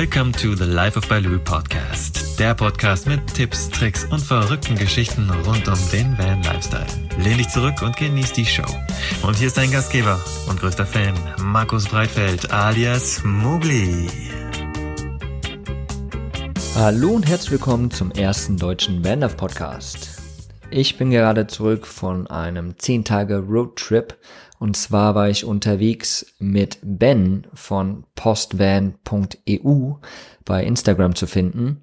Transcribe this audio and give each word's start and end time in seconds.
Welcome 0.00 0.30
to 0.34 0.54
the 0.54 0.64
Life 0.64 0.96
of 0.96 1.08
Baloo 1.08 1.40
Podcast. 1.40 2.38
Der 2.38 2.54
Podcast 2.54 3.08
mit 3.08 3.34
Tipps, 3.34 3.68
Tricks 3.68 4.04
und 4.04 4.20
verrückten 4.20 4.76
Geschichten 4.76 5.28
rund 5.44 5.66
um 5.66 5.78
den 5.90 6.16
Van 6.16 6.40
Lifestyle. 6.44 6.86
Lehn 7.18 7.38
dich 7.38 7.48
zurück 7.48 7.82
und 7.82 7.96
genieß 7.96 8.32
die 8.32 8.46
Show. 8.46 8.62
Und 9.24 9.38
hier 9.38 9.48
ist 9.48 9.56
dein 9.56 9.72
Gastgeber 9.72 10.20
und 10.48 10.60
größter 10.60 10.86
Fan, 10.86 11.14
Markus 11.42 11.88
Breitfeld 11.88 12.52
alias 12.52 13.24
Mugli. 13.24 14.08
Hallo 16.76 17.08
und 17.08 17.26
herzlich 17.26 17.50
willkommen 17.50 17.90
zum 17.90 18.12
ersten 18.12 18.56
deutschen 18.56 19.04
Vanlife 19.04 19.34
Podcast. 19.34 20.22
Ich 20.70 20.96
bin 20.96 21.10
gerade 21.10 21.48
zurück 21.48 21.88
von 21.88 22.28
einem 22.28 22.78
10 22.78 23.04
Tage 23.04 23.38
Roadtrip 23.38 24.16
und 24.58 24.76
zwar 24.76 25.14
war 25.14 25.28
ich 25.28 25.44
unterwegs 25.44 26.34
mit 26.38 26.78
Ben 26.82 27.46
von 27.54 28.04
postvan.eu 28.14 29.92
bei 30.44 30.64
Instagram 30.64 31.14
zu 31.14 31.26
finden. 31.26 31.82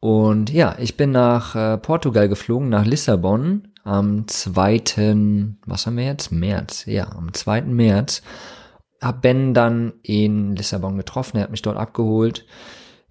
Und 0.00 0.50
ja, 0.50 0.76
ich 0.78 0.96
bin 0.96 1.10
nach 1.10 1.56
äh, 1.56 1.78
Portugal 1.78 2.28
geflogen, 2.28 2.68
nach 2.68 2.84
Lissabon 2.84 3.68
am 3.82 4.26
2. 4.26 4.82
was 5.64 5.86
haben 5.86 5.96
wir 5.96 6.04
jetzt? 6.04 6.32
März. 6.32 6.84
Ja, 6.86 7.12
am 7.12 7.32
2. 7.32 7.62
März. 7.62 8.22
Hab 9.00 9.22
Ben 9.22 9.54
dann 9.54 9.94
in 10.02 10.56
Lissabon 10.56 10.96
getroffen, 10.96 11.36
er 11.36 11.44
hat 11.44 11.50
mich 11.50 11.62
dort 11.62 11.76
abgeholt. 11.76 12.46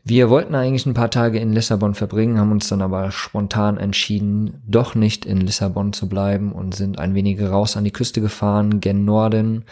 Wir 0.08 0.30
wollten 0.30 0.54
eigentlich 0.54 0.86
ein 0.86 0.94
paar 0.94 1.10
Tage 1.10 1.40
in 1.40 1.52
Lissabon 1.52 1.96
verbringen, 1.96 2.38
haben 2.38 2.52
uns 2.52 2.70
dann 2.70 2.84
aber 2.84 3.10
spontan 3.10 3.78
entschieden, 3.78 4.62
doch 4.68 4.94
nicht 4.94 5.26
in 5.26 5.42
Lissabon 5.42 5.94
zu 5.94 6.08
bleiben 6.08 6.52
und 6.52 6.76
sind 6.76 7.00
ein 7.00 7.16
wenig 7.16 7.42
raus 7.42 7.76
an 7.76 7.86
die 7.86 7.92
Küste 7.92 8.22
gefahren, 8.22 8.82
gen 8.82 9.04
Norden, 9.04 9.66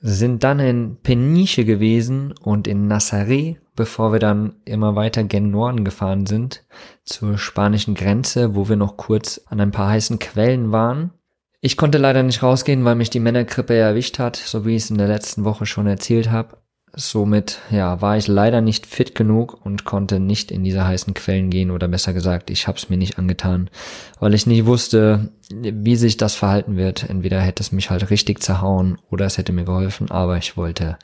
sind 0.00 0.42
dann 0.42 0.58
in 0.58 0.96
Peniche 1.04 1.64
gewesen 1.64 2.34
und 2.42 2.66
in 2.66 2.90
Nazaré, 2.90 3.58
bevor 3.76 4.12
wir 4.12 4.18
dann 4.18 4.56
immer 4.64 4.96
weiter 4.96 5.22
gen 5.22 5.52
Norden 5.52 5.84
gefahren 5.84 6.26
sind, 6.26 6.64
zur 7.04 7.38
spanischen 7.38 7.94
Grenze, 7.94 8.56
wo 8.56 8.68
wir 8.68 8.76
noch 8.76 8.96
kurz 8.96 9.40
an 9.46 9.60
ein 9.60 9.70
paar 9.70 9.90
heißen 9.90 10.18
Quellen 10.18 10.72
waren. 10.72 11.12
Ich 11.60 11.76
konnte 11.76 11.98
leider 11.98 12.24
nicht 12.24 12.42
rausgehen, 12.42 12.84
weil 12.84 12.96
mich 12.96 13.10
die 13.10 13.20
Männergrippe 13.20 13.76
erwischt 13.76 14.18
hat, 14.18 14.34
so 14.34 14.66
wie 14.66 14.74
ich 14.74 14.82
es 14.82 14.90
in 14.90 14.98
der 14.98 15.06
letzten 15.06 15.44
Woche 15.44 15.64
schon 15.64 15.86
erzählt 15.86 16.28
habe. 16.28 16.56
Somit, 16.92 17.60
ja, 17.70 18.00
war 18.00 18.16
ich 18.16 18.26
leider 18.26 18.60
nicht 18.60 18.84
fit 18.84 19.14
genug 19.14 19.64
und 19.64 19.84
konnte 19.84 20.18
nicht 20.18 20.50
in 20.50 20.64
diese 20.64 20.86
heißen 20.86 21.14
Quellen 21.14 21.48
gehen 21.48 21.70
oder 21.70 21.86
besser 21.86 22.12
gesagt, 22.12 22.50
ich 22.50 22.66
habe 22.66 22.78
es 22.78 22.90
mir 22.90 22.96
nicht 22.96 23.16
angetan, 23.16 23.70
weil 24.18 24.34
ich 24.34 24.46
nicht 24.46 24.66
wusste, 24.66 25.30
wie 25.50 25.94
sich 25.94 26.16
das 26.16 26.34
verhalten 26.34 26.76
wird. 26.76 27.08
Entweder 27.08 27.40
hätte 27.40 27.62
es 27.62 27.70
mich 27.70 27.90
halt 27.90 28.10
richtig 28.10 28.42
zerhauen 28.42 28.98
oder 29.08 29.26
es 29.26 29.38
hätte 29.38 29.52
mir 29.52 29.64
geholfen, 29.64 30.10
aber 30.10 30.36
ich 30.36 30.56
wollte, 30.56 30.98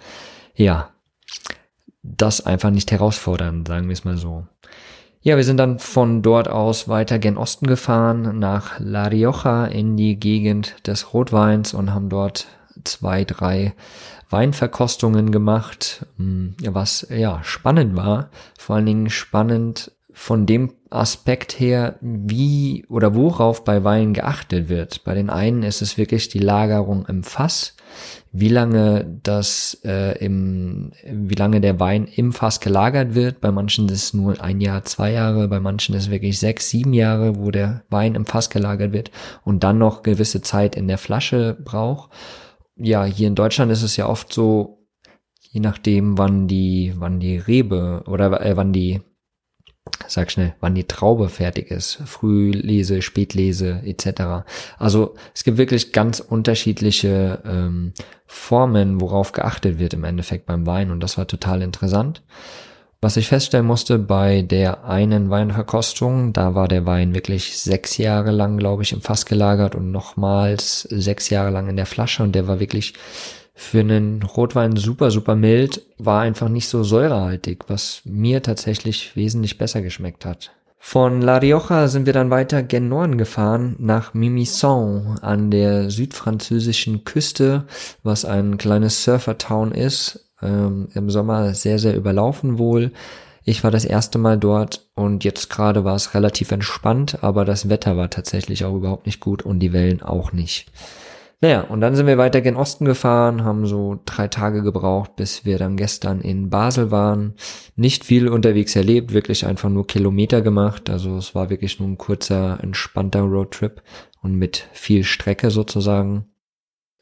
ja, 0.57 0.91
das 2.03 2.45
einfach 2.45 2.71
nicht 2.71 2.91
herausfordern, 2.91 3.65
sagen 3.65 3.87
wir 3.87 3.93
es 3.93 4.05
mal 4.05 4.17
so. 4.17 4.45
Ja, 5.21 5.37
wir 5.37 5.45
sind 5.45 5.57
dann 5.57 5.79
von 5.79 6.23
dort 6.23 6.49
aus 6.49 6.89
weiter 6.89 7.19
gen 7.19 7.37
Osten 7.37 7.67
gefahren, 7.67 8.39
nach 8.39 8.79
La 8.79 9.09
Rioja 9.09 9.67
in 9.67 9.97
die 9.97 10.21
Gegend 10.21 10.77
des 10.87 11.13
Rotweins 11.13 11.75
und 11.75 11.93
haben 11.93 12.09
dort 12.09 12.47
zwei, 12.85 13.25
drei 13.25 13.75
Weinverkostungen 14.31 15.31
gemacht, 15.31 16.07
hm, 16.17 16.55
was 16.63 17.07
ja 17.11 17.41
spannend 17.43 17.97
war. 17.97 18.31
Vor 18.59 18.77
allen 18.77 18.87
Dingen 18.87 19.11
spannend 19.11 19.93
von 20.13 20.47
dem 20.47 20.73
Aspekt 20.89 21.61
her, 21.61 21.97
wie 22.01 22.87
oder 22.89 23.15
worauf 23.15 23.65
bei 23.65 23.85
Wein 23.85 24.15
geachtet 24.15 24.71
wird. 24.71 25.05
Bei 25.05 25.15
den 25.15 25.29
einen 25.29 25.63
ist 25.63 25.83
es 25.83 25.99
wirklich 25.99 26.31
die 26.31 26.39
Lagerung 26.39 27.05
im 27.07 27.23
Fass, 27.23 27.77
wie 28.33 28.49
lange 28.49 29.07
das 29.23 29.79
äh, 29.85 30.17
im, 30.25 30.93
wie 31.05 31.35
lange 31.35 31.61
der 31.61 31.79
Wein 31.81 32.07
im 32.07 32.33
Fass 32.33 32.61
gelagert 32.61 33.15
wird. 33.15 33.43
Bei 33.43 33.53
manchen 33.53 33.91
ist 33.91 34.05
es 34.05 34.15
nur 34.15 34.41
ein 34.41 34.63
Jahr, 34.63 34.85
zwei 34.85 35.13
Jahre, 35.13 35.49
bei 35.49 35.61
manchen 35.61 35.95
ist 35.95 36.05
es 36.05 36.11
wirklich 36.11 36.39
sechs, 36.39 36.71
sieben 36.71 36.95
Jahre, 36.95 37.37
wo 37.37 37.51
der 37.51 37.83
Wein 37.91 38.15
im 38.15 38.25
Fass 38.25 38.49
gelagert 38.49 38.95
wird 38.95 39.11
und 39.45 39.65
dann 39.65 39.77
noch 39.77 40.03
gewisse 40.03 40.41
Zeit 40.41 40.77
in 40.77 40.89
der 40.89 40.99
Flasche 40.99 41.59
braucht 41.63 42.11
ja, 42.77 43.05
hier 43.05 43.29
in 43.29 43.35
Deutschland 43.35 43.73
ist 43.73 43.83
es 43.83 43.97
ja 43.97 44.07
oft 44.09 44.33
so, 44.33 44.87
je 45.41 45.61
nachdem, 45.61 46.19
wann 46.19 46.47
die, 46.47 46.93
wann 46.97 47.21
die 47.21 47.39
Rebe 47.39 48.05
oder 48.07 48.41
äh, 48.45 48.57
wann 48.57 48.73
die, 48.73 49.01
sag 50.07 50.31
schnell, 50.31 50.55
wann 50.61 50.75
die 50.75 50.85
Traube 50.85 51.29
fertig 51.29 51.71
ist, 51.71 52.03
Frühlese, 52.05 53.03
Spätlese 53.03 53.83
etc. 53.85 54.47
Also 54.79 55.15
es 55.35 55.45
gibt 55.45 55.59
wirklich 55.59 55.93
ganz 55.93 56.21
unterschiedliche 56.21 57.43
ähm, 57.45 57.93
Formen, 58.27 59.01
worauf 59.01 59.33
geachtet 59.33 59.79
wird 59.79 59.95
im 59.95 60.05
Endeffekt 60.05 60.47
beim 60.47 60.67
Wein 60.67 60.91
und 60.91 61.01
das 61.01 61.17
war 61.17 61.27
total 61.27 61.63
interessant. 61.63 62.23
Was 63.01 63.17
ich 63.17 63.29
feststellen 63.29 63.67
musste 63.67 63.99
bei 63.99 64.43
der 64.43 64.85
einen 64.85 65.29
Weinverkostung, 65.29 66.33
da 66.33 66.55
war 66.55 66.67
der 66.67 66.87
Wein 66.87 67.15
wirklich 67.15 67.59
sechs 67.59 67.99
Jahre 67.99 68.31
lang, 68.31 68.57
glaube 68.57 68.83
ich, 68.83 68.93
im 68.93 69.03
Fass 69.03 69.27
gelagert 69.27 69.75
und 69.75 69.93
nochmals 69.93 70.83
sechs 70.83 71.29
Jahre 71.29 71.51
lang 71.51 71.69
in 71.69 71.77
der 71.77 71.87
Flasche 71.87 72.23
und 72.23 72.35
der 72.35 72.49
war 72.49 72.59
wirklich 72.59 72.95
für 73.55 73.81
einen 73.81 74.23
Rotwein 74.23 74.77
super, 74.77 75.11
super 75.11 75.35
mild, 75.35 75.83
war 75.99 76.23
einfach 76.23 76.49
nicht 76.49 76.69
so 76.69 76.85
säurehaltig, 76.85 77.65
was 77.69 78.03
mir 78.05 78.43
tatsächlich 78.43 79.17
wesentlich 79.17 79.57
besser 79.57 79.83
geschmeckt 79.83 80.25
hat. 80.25 80.53
Von 80.79 81.21
La 81.21 81.39
Rioja 81.39 81.89
sind 81.89 82.07
wir 82.07 82.13
dann 82.13 82.31
weiter 82.31 82.63
gen 82.63 82.89
Norden 82.89 83.19
gefahren 83.19 83.75
nach 83.79 84.15
Mimison 84.15 85.19
an 85.21 85.51
der 85.51 85.91
südfranzösischen 85.91 87.03
Küste, 87.05 87.65
was 88.05 88.25
ein 88.25 88.57
kleines 88.57 89.03
Surfertown 89.03 89.73
ist, 89.73 90.26
ähm, 90.43 90.89
im 90.95 91.11
Sommer 91.11 91.55
sehr, 91.55 91.79
sehr 91.79 91.97
überlaufen 91.97 92.59
wohl. 92.59 92.93
Ich 93.45 93.63
war 93.63 93.71
das 93.71 93.85
erste 93.85 94.19
Mal 94.19 94.39
dort 94.39 94.89
und 94.95 95.23
jetzt 95.23 95.51
gerade 95.51 95.85
war 95.85 95.95
es 95.95 96.15
relativ 96.15 96.51
entspannt, 96.51 97.23
aber 97.23 97.45
das 97.45 97.69
Wetter 97.69 97.97
war 97.97 98.11
tatsächlich 98.11 98.65
auch 98.65 98.75
überhaupt 98.75 99.07
nicht 99.07 99.21
gut 99.21 99.43
und 99.43 99.61
die 99.61 99.73
Wellen 99.73 100.03
auch 100.03 100.33
nicht. 100.33 100.67
Naja, 101.43 101.61
und 101.61 101.83
dann 101.83 101.95
sind 101.95 102.07
wir 102.07 102.17
weiter 102.17 102.41
gen 102.41 102.57
Osten 102.57 102.87
gefahren, 102.87 103.45
haben 103.45 103.67
so 103.67 104.01
drei 104.07 104.27
Tage 104.27 104.63
gebraucht, 104.63 105.17
bis 105.17 105.45
wir 105.45 105.59
dann 105.59 105.77
gestern 105.77 106.23
in 106.23 106.49
Basel 106.49 106.91
waren. 106.91 107.35
Nicht 107.77 108.05
viel 108.05 108.29
unterwegs 108.29 108.75
erlebt, 108.75 109.13
wirklich 109.13 109.47
einfach 109.47 109.69
nur 109.69 109.87
Kilometer 109.87 110.41
gemacht. 110.41 110.89
Also 110.89 111.17
es 111.17 111.35
war 111.35 111.51
wirklich 111.51 111.79
nur 111.79 111.89
ein 111.89 111.99
kurzer, 111.99 112.59
entspannter 112.63 113.21
Roadtrip 113.21 113.83
und 114.23 114.35
mit 114.35 114.67
viel 114.73 115.05
Strecke 115.05 115.51
sozusagen. 115.51 116.27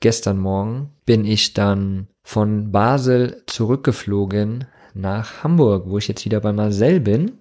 Gestern 0.01 0.39
Morgen 0.39 0.91
bin 1.07 1.25
ich 1.25 1.55
dann 1.55 2.09
von 2.23 2.73
Basel 2.73 3.43
zurückgeflogen 3.47 4.67
nach 4.95 5.43
Hamburg, 5.43 5.85
wo 5.87 5.99
ich 5.99 6.09
jetzt 6.09 6.25
wieder 6.25 6.41
bei 6.41 6.53
Marcel 6.53 7.01
bin, 7.01 7.39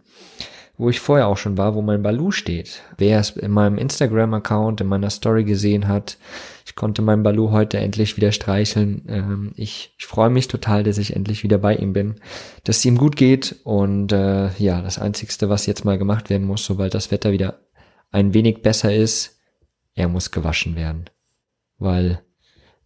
wo 0.78 0.90
ich 0.90 1.00
vorher 1.00 1.28
auch 1.28 1.38
schon 1.38 1.58
war, 1.58 1.76
wo 1.76 1.82
mein 1.82 2.02
Balu 2.02 2.32
steht. 2.32 2.82
Wer 2.98 3.20
es 3.20 3.32
in 3.32 3.52
meinem 3.52 3.78
Instagram-Account, 3.78 4.82
in 4.82 4.88
meiner 4.88 5.10
Story 5.10 5.44
gesehen 5.44 5.88
hat, 5.88 6.18
ich 6.66 6.76
konnte 6.76 7.02
meinen 7.02 7.24
Balu 7.24 7.52
heute 7.52 7.78
endlich 7.78 8.18
wieder 8.18 8.32
streicheln. 8.32 9.04
Ähm, 9.08 9.52
ich, 9.56 9.94
ich 9.98 10.06
freue 10.06 10.30
mich 10.30 10.48
total, 10.48 10.84
dass 10.84 10.98
ich 10.98 11.16
endlich 11.16 11.44
wieder 11.44 11.60
bei 11.60 11.76
ihm 11.76 11.94
bin, 11.94 12.16
dass 12.64 12.78
es 12.78 12.86
ihm 12.86 12.98
gut 12.98 13.16
geht 13.16 13.58
und 13.64 14.12
äh, 14.12 14.50
ja, 14.58 14.82
das 14.82 14.98
Einzigste, 14.98 15.50
was 15.50 15.68
jetzt 15.68 15.86
mal 15.86 15.98
gemacht 15.98 16.30
werden 16.30 16.48
muss, 16.48 16.66
sobald 16.66 16.94
das 16.94 17.12
Wetter 17.12 17.32
wieder 17.32 17.60
ein 18.12 18.34
wenig 18.34 18.62
besser 18.62 18.94
ist, 18.94 19.40
er 19.94 20.08
muss 20.08 20.32
gewaschen 20.32 20.76
werden, 20.76 21.06
weil 21.78 22.24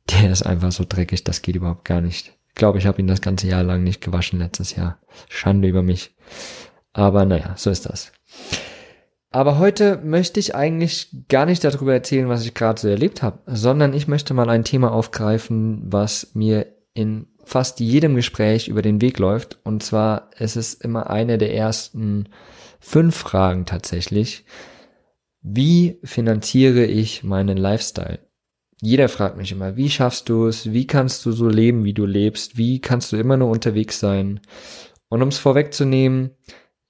der 0.09 0.31
ist 0.31 0.43
einfach 0.43 0.71
so 0.71 0.85
dreckig, 0.87 1.23
das 1.23 1.41
geht 1.41 1.55
überhaupt 1.55 1.85
gar 1.85 2.01
nicht. 2.01 2.33
Ich 2.49 2.55
glaube, 2.55 2.79
ich 2.79 2.87
habe 2.87 2.99
ihn 2.99 3.07
das 3.07 3.21
ganze 3.21 3.47
Jahr 3.47 3.63
lang 3.63 3.83
nicht 3.83 4.01
gewaschen 4.01 4.39
letztes 4.39 4.75
Jahr. 4.75 4.99
Schande 5.29 5.67
über 5.67 5.83
mich. 5.83 6.15
Aber 6.93 7.25
naja, 7.25 7.53
so 7.55 7.69
ist 7.69 7.85
das. 7.85 8.11
Aber 9.29 9.59
heute 9.59 9.97
möchte 10.03 10.39
ich 10.39 10.55
eigentlich 10.55 11.09
gar 11.27 11.45
nicht 11.45 11.63
darüber 11.63 11.93
erzählen, 11.93 12.29
was 12.29 12.45
ich 12.45 12.53
gerade 12.53 12.79
so 12.79 12.87
erlebt 12.87 13.21
habe, 13.21 13.39
sondern 13.45 13.93
ich 13.93 14.07
möchte 14.07 14.33
mal 14.33 14.49
ein 14.49 14.63
Thema 14.63 14.91
aufgreifen, 14.91 15.83
was 15.85 16.33
mir 16.33 16.65
in 16.93 17.27
fast 17.43 17.79
jedem 17.79 18.15
Gespräch 18.15 18.67
über 18.67 18.81
den 18.81 19.01
Weg 19.01 19.19
läuft. 19.19 19.59
Und 19.63 19.83
zwar 19.83 20.31
ist 20.39 20.55
es 20.55 20.73
immer 20.73 21.09
eine 21.09 21.37
der 21.37 21.53
ersten 21.53 22.29
fünf 22.79 23.15
Fragen 23.15 23.65
tatsächlich. 23.65 24.45
Wie 25.41 25.99
finanziere 26.03 26.85
ich 26.85 27.23
meinen 27.23 27.57
Lifestyle? 27.57 28.26
Jeder 28.81 29.09
fragt 29.09 29.37
mich 29.37 29.51
immer, 29.51 29.75
wie 29.75 29.89
schaffst 29.89 30.29
du 30.29 30.45
es? 30.45 30.71
Wie 30.71 30.85
kannst 30.85 31.25
du 31.25 31.31
so 31.31 31.47
leben, 31.47 31.83
wie 31.83 31.93
du 31.93 32.05
lebst? 32.05 32.57
Wie 32.57 32.79
kannst 32.79 33.11
du 33.11 33.17
immer 33.17 33.37
nur 33.37 33.49
unterwegs 33.49 33.99
sein? 33.99 34.39
Und 35.09 35.21
um 35.21 35.29
es 35.29 35.39
vorwegzunehmen, 35.39 36.31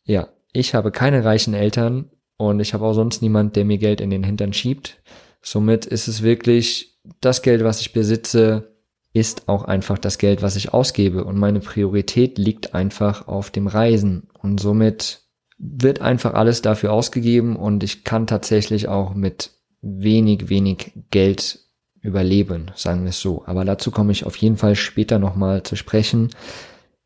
ja, 0.04 0.30
ich 0.51 0.75
habe 0.75 0.92
keine 0.92 1.24
reichen 1.24 1.54
Eltern 1.54 2.10
und 2.36 2.60
ich 2.60 2.74
habe 2.74 2.86
auch 2.86 2.94
sonst 2.94 3.22
niemand, 3.22 3.56
der 3.56 3.63
mir 3.63 3.78
Geld 3.78 4.01
in 4.01 4.10
den 4.10 4.24
Hintern 4.24 4.54
schiebt. 4.54 5.01
Somit 5.42 5.86
ist 5.86 6.07
es 6.07 6.24
wirklich 6.24 7.00
das 7.22 7.42
Geld, 7.42 7.63
was 7.63 7.80
ich 7.80 7.94
besitze, 7.94 8.75
ist 9.13 9.48
auch 9.48 9.63
einfach 9.63 9.98
das 9.98 10.18
Geld, 10.18 10.42
was 10.42 10.56
ich 10.56 10.74
ausgebe. 10.74 11.24
Und 11.24 11.38
meine 11.38 11.60
Priorität 11.62 12.38
liegt 12.38 12.74
einfach 12.75 13.28
auf 13.28 13.50
dem 13.50 13.68
Reisen. 13.68 14.28
Und 14.42 14.60
somit 14.60 15.22
wird 15.57 16.01
einfach 16.01 16.34
alles 16.34 16.62
dafür 16.62 16.92
ausgegeben 16.92 17.56
und 17.56 17.84
ich 17.84 18.04
kann 18.04 18.28
tatsächlich 18.28 18.88
auch 18.88 19.16
mit 19.16 19.51
wenig, 19.81 20.50
wenig 20.50 20.94
Geld 21.10 21.67
überleben, 22.07 22.71
sagen 22.75 23.04
wir 23.04 23.09
es 23.09 23.21
so. 23.21 23.44
Aber 23.45 23.65
dazu 23.65 23.92
komme 23.92 24.12
ich 24.12 24.25
auf 24.25 24.38
jeden 24.38 24.57
Fall 24.57 24.75
später 24.75 25.19
nochmal 25.19 25.63
zu 25.63 25.75
sprechen, 25.75 26.30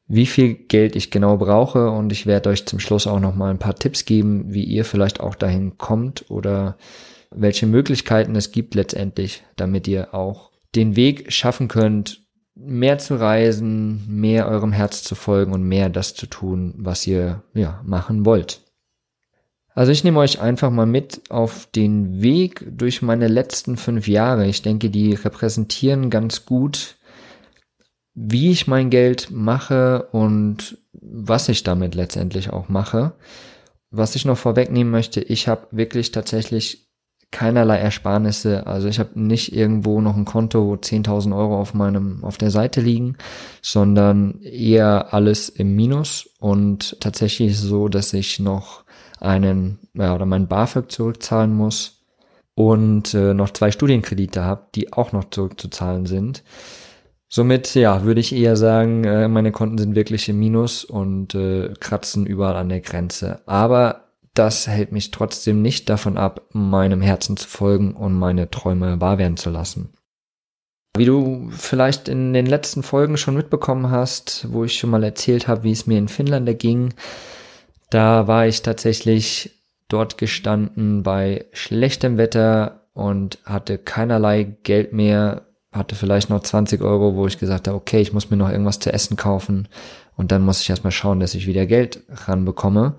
wie 0.07 0.25
viel 0.25 0.53
Geld 0.53 0.95
ich 0.95 1.09
genau 1.09 1.37
brauche 1.37 1.89
und 1.89 2.11
ich 2.11 2.25
werde 2.25 2.49
euch 2.49 2.65
zum 2.65 2.79
Schluss 2.79 3.07
auch 3.07 3.19
noch 3.19 3.35
mal 3.35 3.49
ein 3.49 3.59
paar 3.59 3.75
Tipps 3.75 4.05
geben, 4.05 4.53
wie 4.53 4.63
ihr 4.63 4.85
vielleicht 4.85 5.19
auch 5.19 5.35
dahin 5.35 5.77
kommt 5.77 6.29
oder 6.29 6.77
welche 7.31 7.65
Möglichkeiten 7.65 8.35
es 8.35 8.51
gibt 8.51 8.75
letztendlich, 8.75 9.43
damit 9.55 9.87
ihr 9.87 10.13
auch 10.13 10.51
den 10.75 10.95
Weg 10.95 11.31
schaffen 11.31 11.67
könnt, 11.67 12.23
mehr 12.55 12.97
zu 12.97 13.15
reisen, 13.15 14.03
mehr 14.07 14.47
eurem 14.47 14.73
Herz 14.73 15.03
zu 15.03 15.15
folgen 15.15 15.53
und 15.53 15.63
mehr 15.63 15.89
das 15.89 16.13
zu 16.13 16.27
tun, 16.27 16.73
was 16.77 17.07
ihr 17.07 17.43
ja 17.53 17.81
machen 17.85 18.25
wollt. 18.25 18.61
Also 19.73 19.91
ich 19.91 20.03
nehme 20.03 20.19
euch 20.19 20.41
einfach 20.41 20.69
mal 20.69 20.85
mit 20.85 21.21
auf 21.29 21.67
den 21.73 22.21
Weg 22.21 22.65
durch 22.69 23.01
meine 23.01 23.27
letzten 23.27 23.77
fünf 23.77 24.07
Jahre. 24.07 24.47
Ich 24.47 24.61
denke, 24.61 24.89
die 24.89 25.13
repräsentieren 25.13 26.09
ganz 26.09 26.45
gut, 26.45 26.97
wie 28.13 28.51
ich 28.51 28.67
mein 28.67 28.89
Geld 28.89 29.29
mache 29.31 30.07
und 30.11 30.77
was 30.93 31.47
ich 31.47 31.63
damit 31.63 31.95
letztendlich 31.95 32.49
auch 32.51 32.67
mache. 32.67 33.13
Was 33.91 34.15
ich 34.15 34.25
noch 34.25 34.37
vorwegnehmen 34.37 34.91
möchte, 34.91 35.21
ich 35.21 35.47
habe 35.47 35.67
wirklich 35.71 36.11
tatsächlich 36.11 36.89
keinerlei 37.31 37.77
Ersparnisse. 37.77 38.67
Also 38.67 38.89
ich 38.89 38.99
habe 38.99 39.19
nicht 39.19 39.55
irgendwo 39.55 40.01
noch 40.01 40.17
ein 40.17 40.25
Konto, 40.25 40.67
wo 40.67 40.73
10.000 40.73 41.35
Euro 41.35 41.59
auf 41.59 41.73
meinem 41.73 42.25
auf 42.25 42.37
der 42.37 42.51
Seite 42.51 42.81
liegen, 42.81 43.15
sondern 43.61 44.41
eher 44.41 45.13
alles 45.13 45.47
im 45.47 45.75
Minus 45.75 46.29
und 46.39 46.99
tatsächlich 46.99 47.57
so, 47.57 47.87
dass 47.87 48.11
ich 48.13 48.39
noch 48.39 48.83
einen 49.21 49.79
ja, 49.93 50.15
oder 50.15 50.25
mein 50.25 50.47
BAföG 50.47 50.91
zurückzahlen 50.91 51.53
muss 51.53 52.03
und 52.55 53.13
äh, 53.13 53.33
noch 53.33 53.51
zwei 53.51 53.71
Studienkredite 53.71 54.43
habe, 54.43 54.67
die 54.75 54.93
auch 54.93 55.11
noch 55.11 55.29
zurückzuzahlen 55.29 56.05
sind. 56.05 56.43
Somit, 57.29 57.75
ja, 57.75 58.03
würde 58.03 58.19
ich 58.19 58.35
eher 58.35 58.57
sagen, 58.57 59.05
äh, 59.05 59.27
meine 59.29 59.53
Konten 59.53 59.77
sind 59.77 59.95
wirklich 59.95 60.27
im 60.27 60.37
Minus 60.39 60.83
und 60.83 61.33
äh, 61.33 61.73
kratzen 61.79 62.25
überall 62.25 62.57
an 62.57 62.67
der 62.67 62.81
Grenze. 62.81 63.41
Aber 63.45 64.09
das 64.33 64.67
hält 64.67 64.91
mich 64.91 65.11
trotzdem 65.11 65.61
nicht 65.61 65.89
davon 65.89 66.17
ab, 66.17 66.47
meinem 66.51 67.01
Herzen 67.01 67.37
zu 67.37 67.47
folgen 67.47 67.93
und 67.93 68.13
meine 68.13 68.49
Träume 68.49 68.99
wahr 68.99 69.17
werden 69.17 69.37
zu 69.37 69.49
lassen. 69.49 69.93
Wie 70.95 71.05
du 71.05 71.49
vielleicht 71.51 72.09
in 72.09 72.33
den 72.33 72.45
letzten 72.45 72.83
Folgen 72.83 73.15
schon 73.15 73.35
mitbekommen 73.35 73.91
hast, 73.91 74.51
wo 74.51 74.65
ich 74.65 74.77
schon 74.77 74.89
mal 74.89 75.03
erzählt 75.03 75.47
habe, 75.47 75.63
wie 75.63 75.71
es 75.71 75.87
mir 75.87 75.97
in 75.97 76.09
Finnland 76.09 76.59
ging, 76.59 76.93
da 77.91 78.27
war 78.27 78.47
ich 78.47 78.63
tatsächlich 78.63 79.51
dort 79.87 80.17
gestanden 80.17 81.03
bei 81.03 81.45
schlechtem 81.53 82.17
Wetter 82.17 82.87
und 82.93 83.37
hatte 83.45 83.77
keinerlei 83.77 84.43
Geld 84.63 84.93
mehr 84.93 85.43
hatte 85.71 85.95
vielleicht 85.95 86.29
noch 86.29 86.41
20 86.41 86.81
Euro, 86.81 87.15
wo 87.15 87.27
ich 87.27 87.39
gesagt 87.39 87.67
habe, 87.67 87.77
okay, 87.77 88.01
ich 88.01 88.11
muss 88.11 88.29
mir 88.29 88.37
noch 88.37 88.49
irgendwas 88.49 88.79
zu 88.79 88.91
essen 88.91 89.15
kaufen 89.15 89.67
und 90.17 90.31
dann 90.31 90.41
muss 90.41 90.61
ich 90.61 90.69
erstmal 90.69 90.91
schauen, 90.91 91.19
dass 91.19 91.33
ich 91.33 91.47
wieder 91.47 91.65
Geld 91.65 92.01
ranbekomme. 92.09 92.95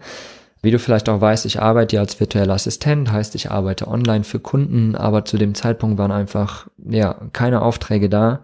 Wie 0.63 0.71
du 0.71 0.79
vielleicht 0.79 1.09
auch 1.09 1.21
weißt, 1.21 1.45
ich 1.45 1.61
arbeite 1.61 1.97
ja 1.97 2.03
als 2.03 2.19
virtueller 2.19 2.55
Assistent, 2.55 3.11
heißt 3.11 3.35
ich 3.35 3.51
arbeite 3.51 3.89
online 3.89 4.25
für 4.25 4.41
Kunden, 4.41 4.95
aber 4.95 5.25
zu 5.25 5.37
dem 5.37 5.55
Zeitpunkt 5.55 5.99
waren 5.99 6.13
einfach, 6.13 6.69
ja, 6.79 7.17
keine 7.33 7.63
Aufträge 7.63 8.09
da. 8.09 8.41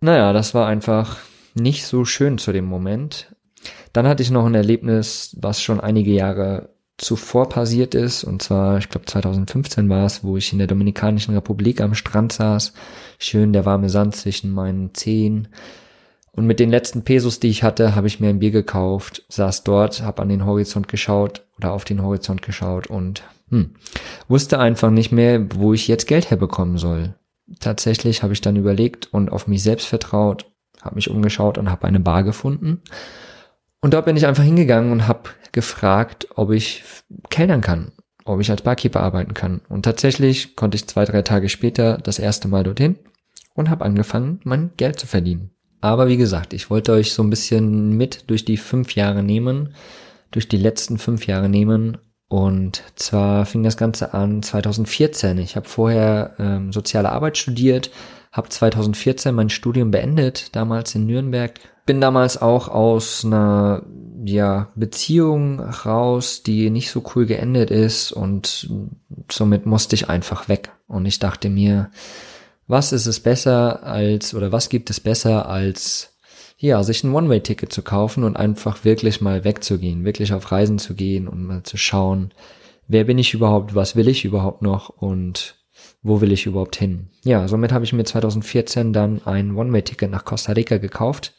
Naja, 0.00 0.32
das 0.32 0.54
war 0.54 0.66
einfach 0.66 1.18
nicht 1.54 1.86
so 1.86 2.04
schön 2.04 2.36
zu 2.36 2.52
dem 2.52 2.64
Moment. 2.64 3.34
Dann 3.92 4.06
hatte 4.06 4.22
ich 4.22 4.30
noch 4.30 4.46
ein 4.46 4.54
Erlebnis, 4.54 5.36
was 5.40 5.62
schon 5.62 5.80
einige 5.80 6.12
Jahre 6.12 6.70
zuvor 6.98 7.48
passiert 7.48 7.94
ist. 7.94 8.24
Und 8.24 8.42
zwar, 8.42 8.78
ich 8.78 8.88
glaube 8.88 9.06
2015 9.06 9.88
war 9.88 10.04
es, 10.04 10.22
wo 10.22 10.36
ich 10.36 10.52
in 10.52 10.58
der 10.58 10.68
Dominikanischen 10.68 11.34
Republik 11.34 11.80
am 11.80 11.94
Strand 11.94 12.32
saß. 12.32 12.72
Schön 13.18 13.52
der 13.52 13.64
warme 13.64 13.88
Sand 13.88 14.14
zwischen 14.14 14.50
meinen 14.50 14.94
Zehen. 14.94 15.48
Und 16.32 16.46
mit 16.46 16.60
den 16.60 16.70
letzten 16.70 17.02
Pesos, 17.02 17.40
die 17.40 17.48
ich 17.48 17.62
hatte, 17.62 17.96
habe 17.96 18.06
ich 18.06 18.20
mir 18.20 18.28
ein 18.28 18.38
Bier 18.38 18.52
gekauft, 18.52 19.24
saß 19.28 19.64
dort, 19.64 20.02
habe 20.02 20.22
an 20.22 20.28
den 20.28 20.46
Horizont 20.46 20.86
geschaut 20.86 21.44
oder 21.56 21.72
auf 21.72 21.84
den 21.84 22.02
Horizont 22.02 22.42
geschaut 22.42 22.86
und 22.86 23.24
hm, 23.48 23.74
wusste 24.28 24.60
einfach 24.60 24.90
nicht 24.90 25.10
mehr, 25.10 25.44
wo 25.54 25.74
ich 25.74 25.88
jetzt 25.88 26.06
Geld 26.06 26.30
herbekommen 26.30 26.78
soll. 26.78 27.14
Tatsächlich 27.58 28.22
habe 28.22 28.32
ich 28.32 28.40
dann 28.40 28.54
überlegt 28.54 29.12
und 29.12 29.32
auf 29.32 29.48
mich 29.48 29.62
selbst 29.62 29.86
vertraut, 29.86 30.46
habe 30.80 30.94
mich 30.94 31.10
umgeschaut 31.10 31.58
und 31.58 31.68
habe 31.68 31.88
eine 31.88 31.98
Bar 31.98 32.22
gefunden. 32.22 32.80
Und 33.80 33.94
dort 33.94 34.04
bin 34.04 34.16
ich 34.16 34.26
einfach 34.26 34.42
hingegangen 34.42 34.92
und 34.92 35.08
habe 35.08 35.30
gefragt, 35.52 36.28
ob 36.34 36.50
ich 36.50 36.84
kellnern 37.30 37.60
kann, 37.60 37.92
ob 38.24 38.40
ich 38.40 38.50
als 38.50 38.62
Barkeeper 38.62 39.00
arbeiten 39.00 39.34
kann. 39.34 39.62
Und 39.68 39.84
tatsächlich 39.84 40.54
konnte 40.54 40.76
ich 40.76 40.86
zwei, 40.86 41.04
drei 41.04 41.22
Tage 41.22 41.48
später 41.48 41.98
das 41.98 42.18
erste 42.18 42.48
Mal 42.48 42.64
dorthin 42.64 42.96
und 43.54 43.70
habe 43.70 43.84
angefangen, 43.84 44.40
mein 44.44 44.70
Geld 44.76 44.98
zu 44.98 45.06
verdienen. 45.06 45.50
Aber 45.80 46.08
wie 46.08 46.18
gesagt, 46.18 46.52
ich 46.52 46.68
wollte 46.68 46.92
euch 46.92 47.12
so 47.12 47.22
ein 47.22 47.30
bisschen 47.30 47.96
mit 47.96 48.28
durch 48.28 48.44
die 48.44 48.58
fünf 48.58 48.94
Jahre 48.94 49.22
nehmen, 49.22 49.74
durch 50.30 50.46
die 50.46 50.58
letzten 50.58 50.98
fünf 50.98 51.26
Jahre 51.26 51.48
nehmen. 51.48 51.96
Und 52.28 52.82
zwar 52.94 53.46
fing 53.46 53.62
das 53.62 53.76
Ganze 53.76 54.14
an 54.14 54.42
2014. 54.42 55.38
Ich 55.38 55.56
habe 55.56 55.68
vorher 55.68 56.34
ähm, 56.38 56.72
soziale 56.72 57.10
Arbeit 57.10 57.38
studiert, 57.38 57.90
habe 58.32 58.48
2014 58.48 59.34
mein 59.34 59.50
Studium 59.50 59.90
beendet, 59.90 60.54
damals 60.54 60.94
in 60.94 61.06
Nürnberg. 61.06 61.58
Bin 61.86 62.00
damals 62.00 62.40
auch 62.40 62.68
aus 62.68 63.24
einer 63.24 63.82
ja, 64.24 64.68
Beziehung 64.74 65.60
raus, 65.60 66.42
die 66.42 66.70
nicht 66.70 66.90
so 66.90 67.02
cool 67.14 67.26
geendet 67.26 67.70
ist 67.70 68.12
und 68.12 68.70
somit 69.30 69.66
musste 69.66 69.96
ich 69.96 70.08
einfach 70.08 70.48
weg. 70.48 70.70
Und 70.86 71.06
ich 71.06 71.18
dachte 71.18 71.48
mir, 71.48 71.90
was 72.66 72.92
ist 72.92 73.06
es 73.06 73.20
besser 73.20 73.82
als, 73.82 74.34
oder 74.34 74.52
was 74.52 74.68
gibt 74.68 74.90
es 74.90 75.00
besser 75.00 75.48
als, 75.48 76.12
ja, 76.58 76.82
sich 76.84 77.02
ein 77.02 77.12
One-Way-Ticket 77.12 77.72
zu 77.72 77.82
kaufen 77.82 78.22
und 78.22 78.36
einfach 78.36 78.84
wirklich 78.84 79.20
mal 79.20 79.44
wegzugehen, 79.44 80.04
wirklich 80.04 80.32
auf 80.32 80.52
Reisen 80.52 80.78
zu 80.78 80.94
gehen 80.94 81.26
und 81.26 81.44
mal 81.44 81.62
zu 81.64 81.76
schauen, 81.76 82.32
wer 82.86 83.04
bin 83.04 83.18
ich 83.18 83.34
überhaupt, 83.34 83.74
was 83.74 83.96
will 83.96 84.06
ich 84.06 84.24
überhaupt 84.24 84.62
noch 84.62 84.90
und 84.90 85.56
wo 86.02 86.20
will 86.20 86.32
ich 86.32 86.46
überhaupt 86.46 86.76
hin. 86.76 87.08
Ja, 87.24 87.46
somit 87.48 87.72
habe 87.72 87.84
ich 87.84 87.92
mir 87.92 88.04
2014 88.04 88.92
dann 88.92 89.20
ein 89.24 89.54
One-Way-Ticket 89.54 90.10
nach 90.10 90.24
Costa 90.24 90.52
Rica 90.52 90.78
gekauft 90.78 91.34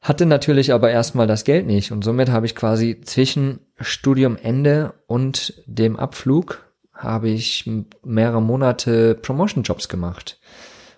hatte 0.00 0.24
natürlich 0.24 0.72
aber 0.72 0.90
erstmal 0.90 1.26
das 1.26 1.44
Geld 1.44 1.66
nicht 1.66 1.92
und 1.92 2.02
somit 2.02 2.30
habe 2.30 2.46
ich 2.46 2.54
quasi 2.54 3.00
zwischen 3.02 3.60
Studiumende 3.78 4.94
und 5.06 5.62
dem 5.66 5.96
Abflug 5.96 6.64
habe 6.94 7.28
ich 7.28 7.70
mehrere 8.02 8.42
Monate 8.42 9.14
Promotion-Jobs 9.14 9.88
gemacht, 9.88 10.38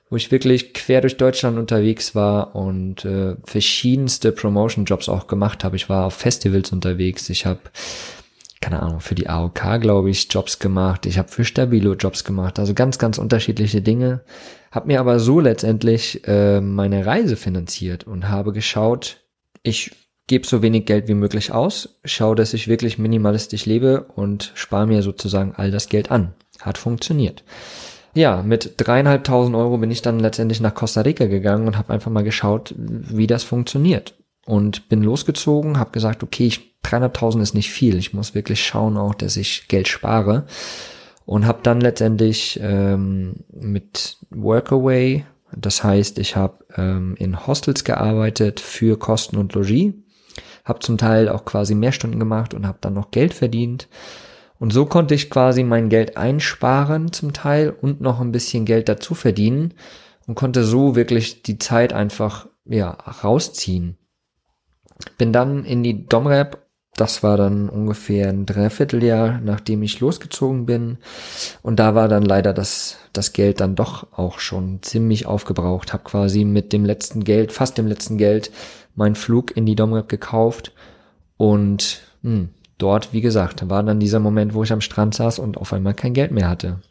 wo 0.09 0.17
ich 0.17 0.31
wirklich 0.31 0.73
quer 0.73 1.01
durch 1.01 1.17
Deutschland 1.17 1.59
unterwegs 1.59 2.15
war 2.15 2.55
und 2.55 3.05
äh, 3.05 3.37
verschiedenste 3.45 4.31
Promotion-Jobs 4.31 5.09
auch 5.09 5.27
gemacht 5.27 5.65
habe. 5.65 5.77
Ich 5.77 5.89
war 5.89 6.07
auf 6.07 6.15
Festivals 6.15 6.71
unterwegs, 6.73 7.29
ich 7.29 7.45
habe 7.45 7.61
keine 8.63 8.81
Ahnung, 8.81 9.01
für 9.01 9.15
die 9.15 9.29
AOK, 9.29 9.81
glaube 9.81 10.09
ich, 10.09 10.29
Jobs 10.31 10.59
gemacht. 10.59 11.05
Ich 11.05 11.19
habe 11.19 11.29
für 11.29 11.45
Stabilo 11.45 11.95
Jobs 11.95 12.25
gemacht. 12.25 12.59
Also 12.59 12.73
ganz, 12.73 12.99
ganz 12.99 13.19
unterschiedliche 13.19 13.83
Dinge. 13.83 14.23
Habe 14.71 14.87
mir 14.87 15.01
aber 15.01 15.19
so 15.19 15.41
letztendlich 15.41 16.27
äh, 16.27 16.63
meine 16.63 17.05
Reise 17.05 17.37
finanziert 17.37 18.05
und 18.05 18.31
habe 18.31 18.53
geschaut, 18.53 19.19
ich 19.63 19.91
gebe 20.29 20.47
so 20.47 20.63
wenig 20.63 20.87
Geld 20.87 21.09
wie 21.09 21.15
möglich 21.15 21.53
aus, 21.53 22.01
schaue, 22.05 22.37
dass 22.37 22.55
ich 22.55 22.69
wirklich 22.69 22.97
minimalistisch 22.97 23.67
lebe 23.67 24.05
und 24.15 24.53
spare 24.55 24.87
mir 24.87 25.03
sozusagen 25.03 25.53
all 25.57 25.71
das 25.71 25.89
Geld 25.89 26.11
an. 26.11 26.33
Hat 26.61 26.79
funktioniert. 26.79 27.45
Ja, 28.15 28.43
mit 28.43 28.75
dreieinhalbtausend 28.77 29.57
Euro 29.57 29.79
bin 29.79 29.91
ich 29.91 30.03
dann 30.03 30.21
letztendlich 30.21 30.61
nach 30.61 30.75
Costa 30.75 31.01
Rica 31.01 31.27
gegangen 31.27 31.67
und 31.67 31.77
habe 31.77 31.93
einfach 31.93 32.11
mal 32.11 32.25
geschaut, 32.25 32.75
wie 32.77 33.27
das 33.27 33.43
funktioniert. 33.43 34.15
Und 34.47 34.89
bin 34.89 35.03
losgezogen, 35.03 35.79
habe 35.79 35.93
gesagt, 35.93 36.23
okay, 36.23 36.47
ich 36.47 36.72
300.000 36.85 37.43
ist 37.43 37.55
nicht 37.55 37.71
viel. 37.71 37.97
Ich 37.97 38.13
muss 38.13 38.35
wirklich 38.35 38.65
schauen 38.65 38.97
auch, 38.97 39.15
dass 39.15 39.37
ich 39.37 39.69
Geld 39.69 39.89
spare. 39.89 40.47
Und 41.25 41.47
habe 41.47 41.61
dann 41.63 41.81
letztendlich 41.81 42.59
ähm, 42.63 43.45
mit 43.53 44.19
Workaway, 44.31 45.25
das 45.55 45.85
heißt, 45.85 46.19
ich 46.19 46.35
habe 46.37 46.65
ähm, 46.77 47.15
in 47.19 47.47
Hostels 47.47 47.85
gearbeitet 47.85 48.59
für 48.61 48.99
Kosten 48.99 49.37
und 49.37 49.55
Logis, 49.55 49.95
habe 50.65 50.81
zum 50.81 50.99
Teil 50.99 51.29
auch 51.29 51.45
quasi 51.45 51.75
mehr 51.75 51.93
Stunden 51.93 52.19
gemacht 52.19 52.55
und 52.55 52.67
habe 52.67 52.79
dann 52.81 52.95
noch 52.95 53.11
Geld 53.11 53.35
verdient. 53.35 53.89
Und 54.59 54.73
so 54.73 54.87
konnte 54.87 55.15
ich 55.15 55.31
quasi 55.31 55.65
mein 55.65 55.89
Geld 55.89 56.17
einsparen 56.17 57.13
zum 57.13 57.33
Teil 57.33 57.71
und 57.71 58.01
noch 58.01 58.21
ein 58.21 58.33
bisschen 58.33 58.65
Geld 58.65 58.89
dazu 58.89 59.15
verdienen 59.15 59.75
und 60.27 60.37
konnte 60.37 60.65
so 60.65 60.95
wirklich 60.95 61.43
die 61.43 61.59
Zeit 61.59 61.93
einfach 61.93 62.49
ja 62.65 62.91
rausziehen. 62.91 63.97
Bin 65.19 65.33
dann 65.33 65.65
in 65.65 65.83
die 65.83 66.07
Domrep 66.07 66.63
das 66.97 67.23
war 67.23 67.39
dann 67.39 67.71
ungefähr 67.71 68.29
ein 68.29 68.45
Dreivierteljahr, 68.45 69.41
nachdem 69.43 69.83
ich 69.83 70.01
losgezogen 70.01 70.67
bin. 70.67 70.99
Und 71.63 71.79
da 71.79 71.95
war 71.95 72.07
dann 72.07 72.23
leider 72.23 72.53
das, 72.53 72.99
das 73.15 73.33
Geld 73.33 73.61
dann 73.61 73.75
doch 73.75 74.07
auch 74.13 74.39
schon 74.39 74.83
ziemlich 74.83 75.25
aufgebraucht. 75.27 75.93
Hab 75.93 76.05
quasi 76.05 76.45
mit 76.45 76.73
dem 76.73 76.85
letzten 76.85 77.25
Geld, 77.25 77.53
fast 77.53 77.79
dem 77.79 77.87
letzten 77.87 78.19
Geld, 78.19 78.51
meinen 78.95 79.15
Flug 79.15 79.57
in 79.57 79.65
die 79.65 79.75
Domrep 79.75 80.09
gekauft. 80.09 80.73
Und 81.39 82.03
hm, 82.23 82.51
dort, 82.77 83.15
wie 83.15 83.23
gesagt, 83.23 83.71
war 83.71 83.83
dann 83.83 83.99
dieser 83.99 84.21
Moment, 84.21 84.53
wo 84.53 84.63
ich 84.63 84.73
am 84.73 84.83
Strand 84.83 85.15
saß 85.15 85.39
und 85.39 85.57
auf 85.57 85.73
einmal 85.73 85.95
kein 85.95 86.13
Geld 86.13 86.31
mehr 86.31 86.49
hatte. 86.49 86.83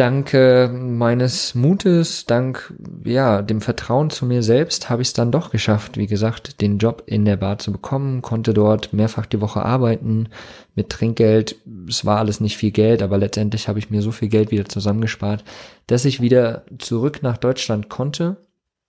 Dank 0.00 0.32
äh, 0.32 0.66
meines 0.66 1.54
Mutes, 1.54 2.24
dank 2.24 2.72
ja 3.04 3.42
dem 3.42 3.60
Vertrauen 3.60 4.08
zu 4.08 4.24
mir 4.24 4.42
selbst, 4.42 4.88
habe 4.88 5.02
ich 5.02 5.08
es 5.08 5.14
dann 5.14 5.30
doch 5.30 5.50
geschafft, 5.50 5.98
wie 5.98 6.06
gesagt, 6.06 6.62
den 6.62 6.78
Job 6.78 7.02
in 7.04 7.26
der 7.26 7.36
Bar 7.36 7.58
zu 7.58 7.70
bekommen, 7.70 8.22
konnte 8.22 8.54
dort 8.54 8.94
mehrfach 8.94 9.26
die 9.26 9.42
Woche 9.42 9.62
arbeiten 9.62 10.30
mit 10.74 10.88
Trinkgeld. 10.88 11.56
Es 11.86 12.06
war 12.06 12.18
alles 12.18 12.40
nicht 12.40 12.56
viel 12.56 12.70
Geld, 12.70 13.02
aber 13.02 13.18
letztendlich 13.18 13.68
habe 13.68 13.78
ich 13.78 13.90
mir 13.90 14.00
so 14.00 14.10
viel 14.10 14.28
Geld 14.28 14.50
wieder 14.50 14.64
zusammengespart, 14.64 15.44
dass 15.86 16.06
ich 16.06 16.22
wieder 16.22 16.64
zurück 16.78 17.22
nach 17.22 17.36
Deutschland 17.36 17.90
konnte. 17.90 18.38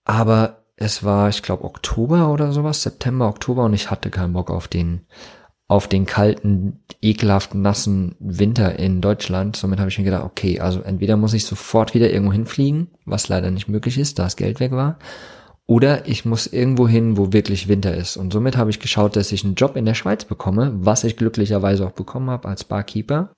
Aber 0.04 0.62
es 0.76 1.04
war, 1.04 1.28
ich 1.28 1.42
glaube, 1.42 1.64
Oktober 1.64 2.30
oder 2.30 2.52
sowas, 2.52 2.82
September, 2.82 3.28
Oktober 3.28 3.64
und 3.64 3.74
ich 3.74 3.90
hatte 3.90 4.08
keinen 4.08 4.32
Bock 4.32 4.50
auf 4.50 4.66
den 4.66 5.02
auf 5.72 5.88
den 5.88 6.04
kalten, 6.04 6.80
ekelhaft 7.00 7.54
nassen 7.54 8.14
Winter 8.20 8.78
in 8.78 9.00
Deutschland. 9.00 9.56
Somit 9.56 9.78
habe 9.78 9.88
ich 9.88 9.98
mir 9.98 10.04
gedacht, 10.04 10.24
okay, 10.24 10.60
also 10.60 10.82
entweder 10.82 11.16
muss 11.16 11.32
ich 11.32 11.46
sofort 11.46 11.94
wieder 11.94 12.10
irgendwo 12.10 12.30
hinfliegen, 12.30 12.88
was 13.06 13.28
leider 13.28 13.50
nicht 13.50 13.68
möglich 13.68 13.96
ist, 13.96 14.18
da 14.18 14.24
das 14.24 14.36
Geld 14.36 14.60
weg 14.60 14.72
war, 14.72 14.98
oder 15.66 16.06
ich 16.06 16.26
muss 16.26 16.46
irgendwo 16.46 16.86
hin, 16.86 17.16
wo 17.16 17.32
wirklich 17.32 17.68
Winter 17.68 17.96
ist. 17.96 18.18
Und 18.18 18.34
somit 18.34 18.58
habe 18.58 18.68
ich 18.68 18.80
geschaut, 18.80 19.16
dass 19.16 19.32
ich 19.32 19.44
einen 19.44 19.54
Job 19.54 19.74
in 19.76 19.86
der 19.86 19.94
Schweiz 19.94 20.26
bekomme, 20.26 20.72
was 20.74 21.04
ich 21.04 21.16
glücklicherweise 21.16 21.86
auch 21.86 21.92
bekommen 21.92 22.28
habe 22.28 22.48
als 22.48 22.64
Barkeeper. 22.64 23.32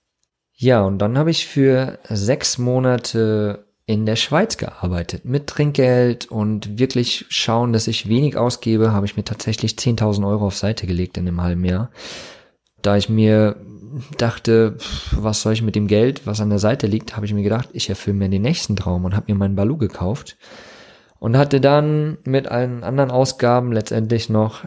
Ja, 0.56 0.82
und 0.82 0.98
dann 0.98 1.16
habe 1.16 1.30
ich 1.30 1.46
für 1.46 2.00
sechs 2.08 2.58
Monate 2.58 3.63
in 3.86 4.06
der 4.06 4.16
Schweiz 4.16 4.56
gearbeitet 4.56 5.24
mit 5.24 5.46
Trinkgeld 5.46 6.30
und 6.30 6.78
wirklich 6.78 7.26
schauen, 7.28 7.72
dass 7.72 7.86
ich 7.86 8.08
wenig 8.08 8.36
ausgebe, 8.36 8.92
habe 8.92 9.06
ich 9.06 9.16
mir 9.16 9.24
tatsächlich 9.24 9.72
10.000 9.72 10.26
Euro 10.26 10.46
auf 10.46 10.56
Seite 10.56 10.86
gelegt 10.86 11.18
in 11.18 11.28
einem 11.28 11.42
halben 11.42 11.64
Jahr. 11.64 11.90
Da 12.80 12.96
ich 12.96 13.08
mir 13.08 13.56
dachte, 14.18 14.76
was 15.12 15.42
soll 15.42 15.52
ich 15.52 15.62
mit 15.62 15.76
dem 15.76 15.86
Geld, 15.86 16.26
was 16.26 16.40
an 16.40 16.50
der 16.50 16.58
Seite 16.58 16.86
liegt, 16.86 17.16
habe 17.16 17.26
ich 17.26 17.34
mir 17.34 17.42
gedacht, 17.42 17.68
ich 17.72 17.88
erfülle 17.88 18.16
mir 18.16 18.28
den 18.28 18.42
nächsten 18.42 18.76
Traum 18.76 19.04
und 19.04 19.14
habe 19.14 19.32
mir 19.32 19.38
meinen 19.38 19.56
Balu 19.56 19.76
gekauft 19.76 20.36
und 21.18 21.36
hatte 21.36 21.60
dann 21.60 22.18
mit 22.24 22.48
allen 22.48 22.84
anderen 22.84 23.10
Ausgaben 23.10 23.72
letztendlich 23.72 24.28
noch 24.28 24.64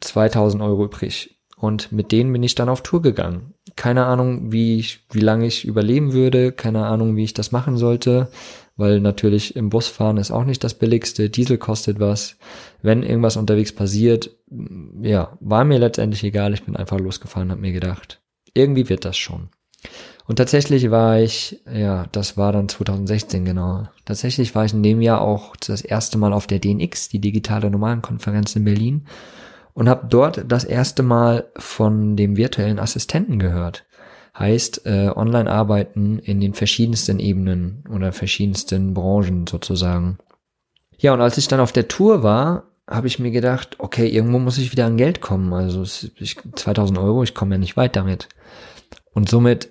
2000 0.00 0.62
Euro 0.62 0.84
übrig. 0.84 1.38
Und 1.56 1.90
mit 1.90 2.12
denen 2.12 2.32
bin 2.32 2.42
ich 2.42 2.54
dann 2.54 2.68
auf 2.68 2.82
Tour 2.82 3.00
gegangen. 3.00 3.54
Keine 3.76 4.06
Ahnung, 4.06 4.52
wie 4.52 4.78
ich, 4.78 5.00
wie 5.10 5.20
lange 5.20 5.46
ich 5.46 5.66
überleben 5.66 6.12
würde, 6.12 6.52
keine 6.52 6.86
Ahnung, 6.86 7.14
wie 7.14 7.24
ich 7.24 7.34
das 7.34 7.52
machen 7.52 7.76
sollte, 7.76 8.28
weil 8.76 9.00
natürlich 9.00 9.54
im 9.54 9.68
Bus 9.68 9.86
fahren 9.86 10.16
ist 10.16 10.30
auch 10.30 10.44
nicht 10.44 10.64
das 10.64 10.74
billigste, 10.74 11.28
Diesel 11.30 11.58
kostet 11.58 12.00
was. 12.00 12.36
Wenn 12.82 13.02
irgendwas 13.02 13.36
unterwegs 13.36 13.72
passiert, 13.72 14.30
ja, 15.02 15.36
war 15.40 15.64
mir 15.64 15.78
letztendlich 15.78 16.24
egal, 16.24 16.54
ich 16.54 16.64
bin 16.64 16.76
einfach 16.76 16.98
losgefahren, 16.98 17.50
habe 17.50 17.60
mir 17.60 17.72
gedacht, 17.72 18.20
irgendwie 18.54 18.88
wird 18.88 19.04
das 19.04 19.16
schon. 19.16 19.50
Und 20.26 20.36
tatsächlich 20.36 20.90
war 20.90 21.20
ich, 21.20 21.60
ja, 21.72 22.06
das 22.12 22.36
war 22.36 22.52
dann 22.52 22.68
2016 22.68 23.44
genau. 23.44 23.86
Tatsächlich 24.04 24.54
war 24.54 24.64
ich 24.64 24.72
in 24.72 24.82
dem 24.82 25.00
Jahr 25.00 25.20
auch 25.20 25.54
das 25.56 25.82
erste 25.82 26.18
Mal 26.18 26.32
auf 26.32 26.46
der 26.46 26.58
DNX, 26.58 27.08
die 27.08 27.20
digitale 27.20 27.70
Normalenkonferenz 27.70 28.56
in 28.56 28.64
Berlin 28.64 29.06
und 29.76 29.90
habe 29.90 30.06
dort 30.08 30.44
das 30.48 30.64
erste 30.64 31.02
Mal 31.02 31.50
von 31.58 32.16
dem 32.16 32.38
virtuellen 32.38 32.78
Assistenten 32.78 33.38
gehört. 33.38 33.84
Heißt, 34.36 34.86
äh, 34.86 35.10
online 35.14 35.50
arbeiten 35.50 36.18
in 36.18 36.40
den 36.40 36.54
verschiedensten 36.54 37.18
Ebenen 37.18 37.84
oder 37.90 38.12
verschiedensten 38.12 38.94
Branchen 38.94 39.46
sozusagen. 39.46 40.16
Ja, 40.96 41.12
und 41.12 41.20
als 41.20 41.36
ich 41.36 41.46
dann 41.46 41.60
auf 41.60 41.72
der 41.72 41.88
Tour 41.88 42.22
war, 42.22 42.64
habe 42.88 43.06
ich 43.06 43.18
mir 43.18 43.30
gedacht, 43.30 43.76
okay, 43.78 44.08
irgendwo 44.08 44.38
muss 44.38 44.56
ich 44.56 44.72
wieder 44.72 44.86
an 44.86 44.96
Geld 44.96 45.20
kommen. 45.20 45.52
Also 45.52 45.82
ich, 45.82 46.38
2000 46.54 46.98
Euro, 46.98 47.22
ich 47.22 47.34
komme 47.34 47.56
ja 47.56 47.58
nicht 47.58 47.76
weit 47.76 47.96
damit. 47.96 48.28
Und 49.12 49.28
somit 49.28 49.68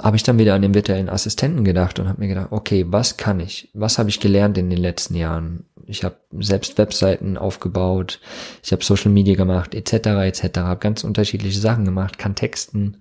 habe 0.00 0.16
ich 0.16 0.22
dann 0.22 0.38
wieder 0.38 0.54
an 0.54 0.62
den 0.62 0.74
virtuellen 0.74 1.08
Assistenten 1.08 1.64
gedacht 1.64 1.98
und 1.98 2.08
habe 2.08 2.20
mir 2.20 2.28
gedacht, 2.28 2.52
okay, 2.52 2.86
was 2.88 3.16
kann 3.16 3.40
ich? 3.40 3.68
Was 3.74 3.98
habe 3.98 4.10
ich 4.10 4.20
gelernt 4.20 4.56
in 4.58 4.70
den 4.70 4.78
letzten 4.78 5.16
Jahren? 5.16 5.64
Ich 5.90 6.04
habe 6.04 6.16
selbst 6.38 6.78
Webseiten 6.78 7.36
aufgebaut, 7.36 8.20
ich 8.62 8.72
habe 8.72 8.84
Social 8.84 9.10
Media 9.10 9.34
gemacht, 9.34 9.74
etc. 9.74 9.92
etc. 9.92 10.58
Habe 10.58 10.80
ganz 10.80 11.04
unterschiedliche 11.04 11.60
Sachen 11.60 11.84
gemacht, 11.84 12.18
kann 12.18 12.34
texten. 12.34 12.98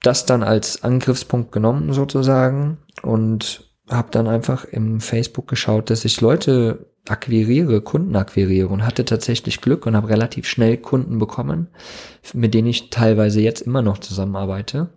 Das 0.00 0.26
dann 0.26 0.42
als 0.42 0.82
Angriffspunkt 0.82 1.52
genommen 1.52 1.92
sozusagen 1.92 2.78
und 3.02 3.68
habe 3.88 4.08
dann 4.10 4.28
einfach 4.28 4.64
im 4.64 5.00
Facebook 5.00 5.48
geschaut, 5.48 5.90
dass 5.90 6.04
ich 6.04 6.20
Leute 6.20 6.86
akquiriere, 7.08 7.80
Kunden 7.80 8.14
akquiriere 8.14 8.68
und 8.68 8.86
hatte 8.86 9.04
tatsächlich 9.04 9.60
Glück 9.60 9.86
und 9.86 9.96
habe 9.96 10.08
relativ 10.08 10.46
schnell 10.46 10.76
Kunden 10.76 11.18
bekommen, 11.18 11.68
mit 12.32 12.54
denen 12.54 12.68
ich 12.68 12.90
teilweise 12.90 13.40
jetzt 13.40 13.60
immer 13.62 13.82
noch 13.82 13.98
zusammenarbeite 13.98 14.90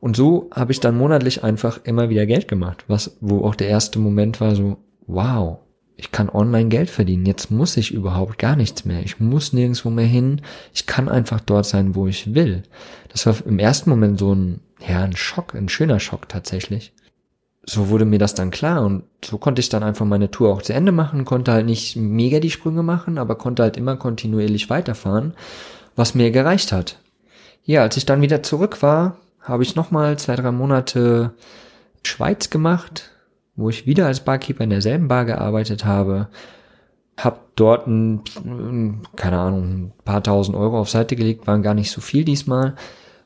und 0.00 0.16
so 0.16 0.48
habe 0.52 0.72
ich 0.72 0.80
dann 0.80 0.96
monatlich 0.96 1.42
einfach 1.42 1.80
immer 1.84 2.08
wieder 2.08 2.26
Geld 2.26 2.48
gemacht, 2.48 2.84
was, 2.88 3.16
wo 3.20 3.44
auch 3.44 3.54
der 3.54 3.68
erste 3.68 3.98
Moment 3.98 4.40
war 4.40 4.54
so, 4.54 4.78
wow, 5.06 5.58
ich 6.00 6.12
kann 6.12 6.30
online 6.30 6.68
Geld 6.68 6.90
verdienen. 6.90 7.26
Jetzt 7.26 7.50
muss 7.50 7.76
ich 7.76 7.92
überhaupt 7.92 8.38
gar 8.38 8.54
nichts 8.54 8.84
mehr. 8.84 9.02
Ich 9.02 9.18
muss 9.18 9.52
nirgendwo 9.52 9.90
mehr 9.90 10.06
hin. 10.06 10.40
Ich 10.72 10.86
kann 10.86 11.08
einfach 11.08 11.40
dort 11.40 11.66
sein, 11.66 11.96
wo 11.96 12.06
ich 12.06 12.34
will. 12.36 12.62
Das 13.08 13.26
war 13.26 13.34
im 13.44 13.58
ersten 13.58 13.90
Moment 13.90 14.16
so 14.16 14.32
ein, 14.32 14.60
ja, 14.88 15.02
ein 15.02 15.16
Schock, 15.16 15.56
ein 15.56 15.68
schöner 15.68 15.98
Schock 15.98 16.28
tatsächlich. 16.28 16.92
So 17.64 17.88
wurde 17.88 18.04
mir 18.04 18.20
das 18.20 18.34
dann 18.34 18.52
klar 18.52 18.86
und 18.86 19.02
so 19.24 19.38
konnte 19.38 19.58
ich 19.58 19.70
dann 19.70 19.82
einfach 19.82 20.06
meine 20.06 20.30
Tour 20.30 20.54
auch 20.54 20.62
zu 20.62 20.72
Ende 20.72 20.92
machen, 20.92 21.24
konnte 21.24 21.50
halt 21.50 21.66
nicht 21.66 21.96
mega 21.96 22.38
die 22.38 22.50
Sprünge 22.50 22.84
machen, 22.84 23.18
aber 23.18 23.34
konnte 23.34 23.64
halt 23.64 23.76
immer 23.76 23.96
kontinuierlich 23.96 24.70
weiterfahren, 24.70 25.34
was 25.96 26.14
mir 26.14 26.30
gereicht 26.30 26.70
hat. 26.70 27.00
Ja, 27.64 27.82
als 27.82 27.96
ich 27.96 28.06
dann 28.06 28.22
wieder 28.22 28.44
zurück 28.44 28.82
war, 28.82 29.16
habe 29.40 29.64
ich 29.64 29.74
nochmal 29.74 30.16
zwei, 30.16 30.36
drei 30.36 30.52
Monate 30.52 31.32
Schweiz 32.04 32.50
gemacht, 32.50 33.10
wo 33.58 33.68
ich 33.68 33.86
wieder 33.86 34.06
als 34.06 34.20
Barkeeper 34.20 34.64
in 34.64 34.70
derselben 34.70 35.08
Bar 35.08 35.24
gearbeitet 35.24 35.84
habe. 35.84 36.28
Hab 37.16 37.56
dort 37.56 37.88
ein, 37.88 38.22
keine 39.16 39.38
Ahnung, 39.38 39.64
ein 39.64 39.92
paar 40.04 40.22
tausend 40.22 40.56
Euro 40.56 40.78
auf 40.78 40.88
Seite 40.88 41.16
gelegt, 41.16 41.48
waren 41.48 41.62
gar 41.62 41.74
nicht 41.74 41.90
so 41.90 42.00
viel 42.00 42.24
diesmal. 42.24 42.76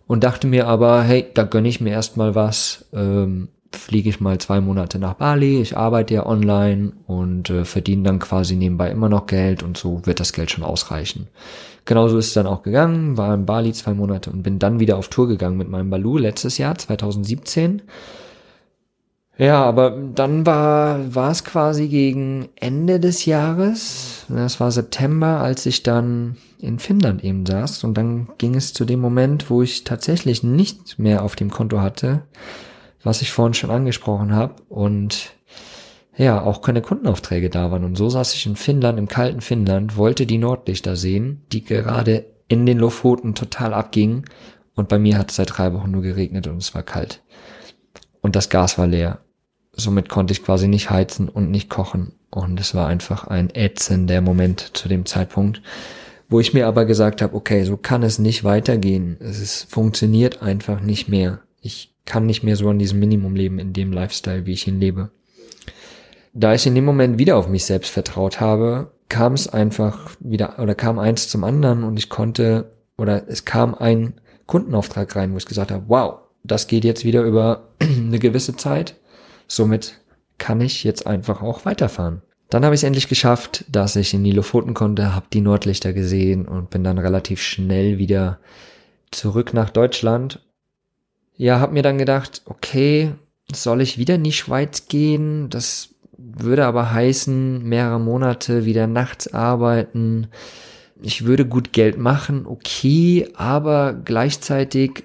Und 0.06 0.24
dachte 0.24 0.46
mir 0.46 0.66
aber, 0.66 1.02
hey, 1.02 1.26
da 1.34 1.44
gönne 1.44 1.68
ich 1.68 1.80
mir 1.80 1.90
erstmal 1.90 2.34
was. 2.34 2.86
Ähm, 2.94 3.48
fliege 3.76 4.08
ich 4.08 4.20
mal 4.20 4.38
zwei 4.38 4.60
Monate 4.60 4.98
nach 4.98 5.14
Bali, 5.14 5.60
ich 5.60 5.76
arbeite 5.76 6.14
ja 6.14 6.26
online 6.26 6.92
und 7.06 7.50
äh, 7.50 7.64
verdiene 7.64 8.02
dann 8.02 8.18
quasi 8.18 8.56
nebenbei 8.56 8.90
immer 8.90 9.08
noch 9.08 9.26
Geld 9.26 9.62
und 9.62 9.78
so 9.78 10.04
wird 10.04 10.20
das 10.20 10.32
Geld 10.32 10.50
schon 10.50 10.64
ausreichen. 10.64 11.28
Genauso 11.84 12.18
ist 12.18 12.28
es 12.28 12.34
dann 12.34 12.46
auch 12.46 12.62
gegangen, 12.62 13.16
war 13.16 13.34
in 13.34 13.46
Bali 13.46 13.72
zwei 13.72 13.94
Monate 13.94 14.30
und 14.30 14.42
bin 14.42 14.58
dann 14.58 14.78
wieder 14.78 14.96
auf 14.96 15.08
Tour 15.08 15.28
gegangen 15.28 15.56
mit 15.56 15.68
meinem 15.68 15.90
Balu 15.90 16.18
letztes 16.18 16.58
Jahr, 16.58 16.76
2017. 16.76 17.82
Ja, 19.38 19.64
aber 19.64 19.90
dann 19.90 20.44
war, 20.44 21.14
war 21.14 21.30
es 21.30 21.42
quasi 21.44 21.88
gegen 21.88 22.50
Ende 22.56 23.00
des 23.00 23.24
Jahres, 23.24 24.26
das 24.28 24.60
war 24.60 24.70
September, 24.70 25.40
als 25.40 25.64
ich 25.64 25.82
dann 25.82 26.36
in 26.60 26.78
Finnland 26.78 27.24
eben 27.24 27.46
saß 27.46 27.82
und 27.84 27.94
dann 27.94 28.28
ging 28.38 28.54
es 28.54 28.74
zu 28.74 28.84
dem 28.84 29.00
Moment, 29.00 29.48
wo 29.48 29.62
ich 29.62 29.84
tatsächlich 29.84 30.42
nicht 30.42 30.98
mehr 30.98 31.24
auf 31.24 31.34
dem 31.34 31.50
Konto 31.50 31.80
hatte, 31.80 32.22
was 33.02 33.22
ich 33.22 33.32
vorhin 33.32 33.54
schon 33.54 33.70
angesprochen 33.70 34.34
habe 34.34 34.56
und 34.68 35.32
ja, 36.16 36.42
auch 36.42 36.60
keine 36.60 36.82
Kundenaufträge 36.82 37.48
da 37.48 37.70
waren. 37.70 37.84
Und 37.84 37.96
so 37.96 38.08
saß 38.10 38.34
ich 38.34 38.46
in 38.46 38.56
Finnland, 38.56 38.98
im 38.98 39.08
kalten 39.08 39.40
Finnland, 39.40 39.96
wollte 39.96 40.26
die 40.26 40.38
Nordlichter 40.38 40.94
sehen, 40.94 41.42
die 41.52 41.64
gerade 41.64 42.26
in 42.48 42.66
den 42.66 42.78
Lofoten 42.78 43.34
total 43.34 43.72
abgingen. 43.72 44.26
Und 44.74 44.88
bei 44.88 44.98
mir 44.98 45.16
hat 45.18 45.30
es 45.30 45.36
seit 45.36 45.56
drei 45.56 45.72
Wochen 45.72 45.90
nur 45.90 46.02
geregnet 46.02 46.46
und 46.46 46.58
es 46.58 46.74
war 46.74 46.82
kalt. 46.82 47.22
Und 48.22 48.34
das 48.36 48.48
Gas 48.48 48.78
war 48.78 48.86
leer. 48.86 49.18
Somit 49.72 50.08
konnte 50.08 50.32
ich 50.32 50.42
quasi 50.42 50.68
nicht 50.68 50.90
heizen 50.90 51.28
und 51.28 51.50
nicht 51.50 51.68
kochen. 51.68 52.12
Und 52.30 52.58
es 52.58 52.74
war 52.74 52.86
einfach 52.86 53.26
ein 53.26 53.50
ätzender 53.54 54.22
Moment 54.22 54.70
zu 54.74 54.88
dem 54.88 55.04
Zeitpunkt, 55.04 55.60
wo 56.28 56.40
ich 56.40 56.54
mir 56.54 56.66
aber 56.66 56.86
gesagt 56.86 57.20
habe, 57.20 57.34
okay, 57.36 57.64
so 57.64 57.76
kann 57.76 58.02
es 58.02 58.18
nicht 58.18 58.44
weitergehen. 58.44 59.18
Es 59.20 59.38
ist, 59.38 59.70
funktioniert 59.70 60.40
einfach 60.40 60.80
nicht 60.80 61.08
mehr. 61.08 61.40
Ich 61.60 61.94
kann 62.06 62.26
nicht 62.26 62.42
mehr 62.42 62.56
so 62.56 62.68
an 62.70 62.78
diesem 62.78 63.00
Minimum 63.00 63.36
leben, 63.36 63.58
in 63.58 63.72
dem 63.72 63.92
Lifestyle, 63.92 64.46
wie 64.46 64.52
ich 64.52 64.66
ihn 64.66 64.80
lebe. 64.80 65.10
Da 66.32 66.54
ich 66.54 66.66
in 66.66 66.74
dem 66.74 66.86
Moment 66.86 67.18
wieder 67.18 67.36
auf 67.36 67.48
mich 67.48 67.66
selbst 67.66 67.90
vertraut 67.90 68.40
habe, 68.40 68.92
kam 69.10 69.34
es 69.34 69.46
einfach 69.46 70.10
wieder 70.20 70.58
oder 70.58 70.74
kam 70.74 70.98
eins 70.98 71.28
zum 71.28 71.44
anderen 71.44 71.84
und 71.84 71.98
ich 71.98 72.08
konnte 72.08 72.72
oder 72.96 73.28
es 73.28 73.44
kam 73.44 73.74
ein 73.74 74.14
Kundenauftrag 74.46 75.14
rein, 75.14 75.34
wo 75.34 75.36
ich 75.36 75.44
gesagt 75.44 75.70
habe, 75.70 75.84
wow, 75.88 76.21
das 76.44 76.66
geht 76.66 76.84
jetzt 76.84 77.04
wieder 77.04 77.22
über 77.22 77.68
eine 77.80 78.18
gewisse 78.18 78.56
Zeit. 78.56 78.96
Somit 79.46 80.00
kann 80.38 80.60
ich 80.60 80.84
jetzt 80.84 81.06
einfach 81.06 81.42
auch 81.42 81.64
weiterfahren. 81.64 82.22
Dann 82.50 82.64
habe 82.64 82.74
ich 82.74 82.80
es 82.80 82.84
endlich 82.84 83.08
geschafft, 83.08 83.64
dass 83.70 83.96
ich 83.96 84.12
in 84.12 84.24
die 84.24 84.32
Lofoten 84.32 84.74
konnte, 84.74 85.14
habe 85.14 85.26
die 85.32 85.40
Nordlichter 85.40 85.92
gesehen 85.92 86.46
und 86.46 86.68
bin 86.68 86.84
dann 86.84 86.98
relativ 86.98 87.40
schnell 87.40 87.98
wieder 87.98 88.40
zurück 89.10 89.54
nach 89.54 89.70
Deutschland. 89.70 90.40
Ja, 91.36 91.60
habe 91.60 91.72
mir 91.72 91.82
dann 91.82 91.96
gedacht, 91.96 92.42
okay, 92.44 93.12
soll 93.50 93.80
ich 93.80 93.96
wieder 93.96 94.16
in 94.16 94.24
die 94.24 94.32
Schweiz 94.32 94.88
gehen? 94.88 95.48
Das 95.48 95.94
würde 96.18 96.66
aber 96.66 96.92
heißen, 96.92 97.62
mehrere 97.62 98.00
Monate 98.00 98.64
wieder 98.64 98.86
nachts 98.86 99.32
arbeiten. 99.32 100.28
Ich 101.00 101.24
würde 101.24 101.46
gut 101.46 101.72
Geld 101.72 101.98
machen, 101.98 102.46
okay, 102.46 103.28
aber 103.34 103.94
gleichzeitig 103.94 105.04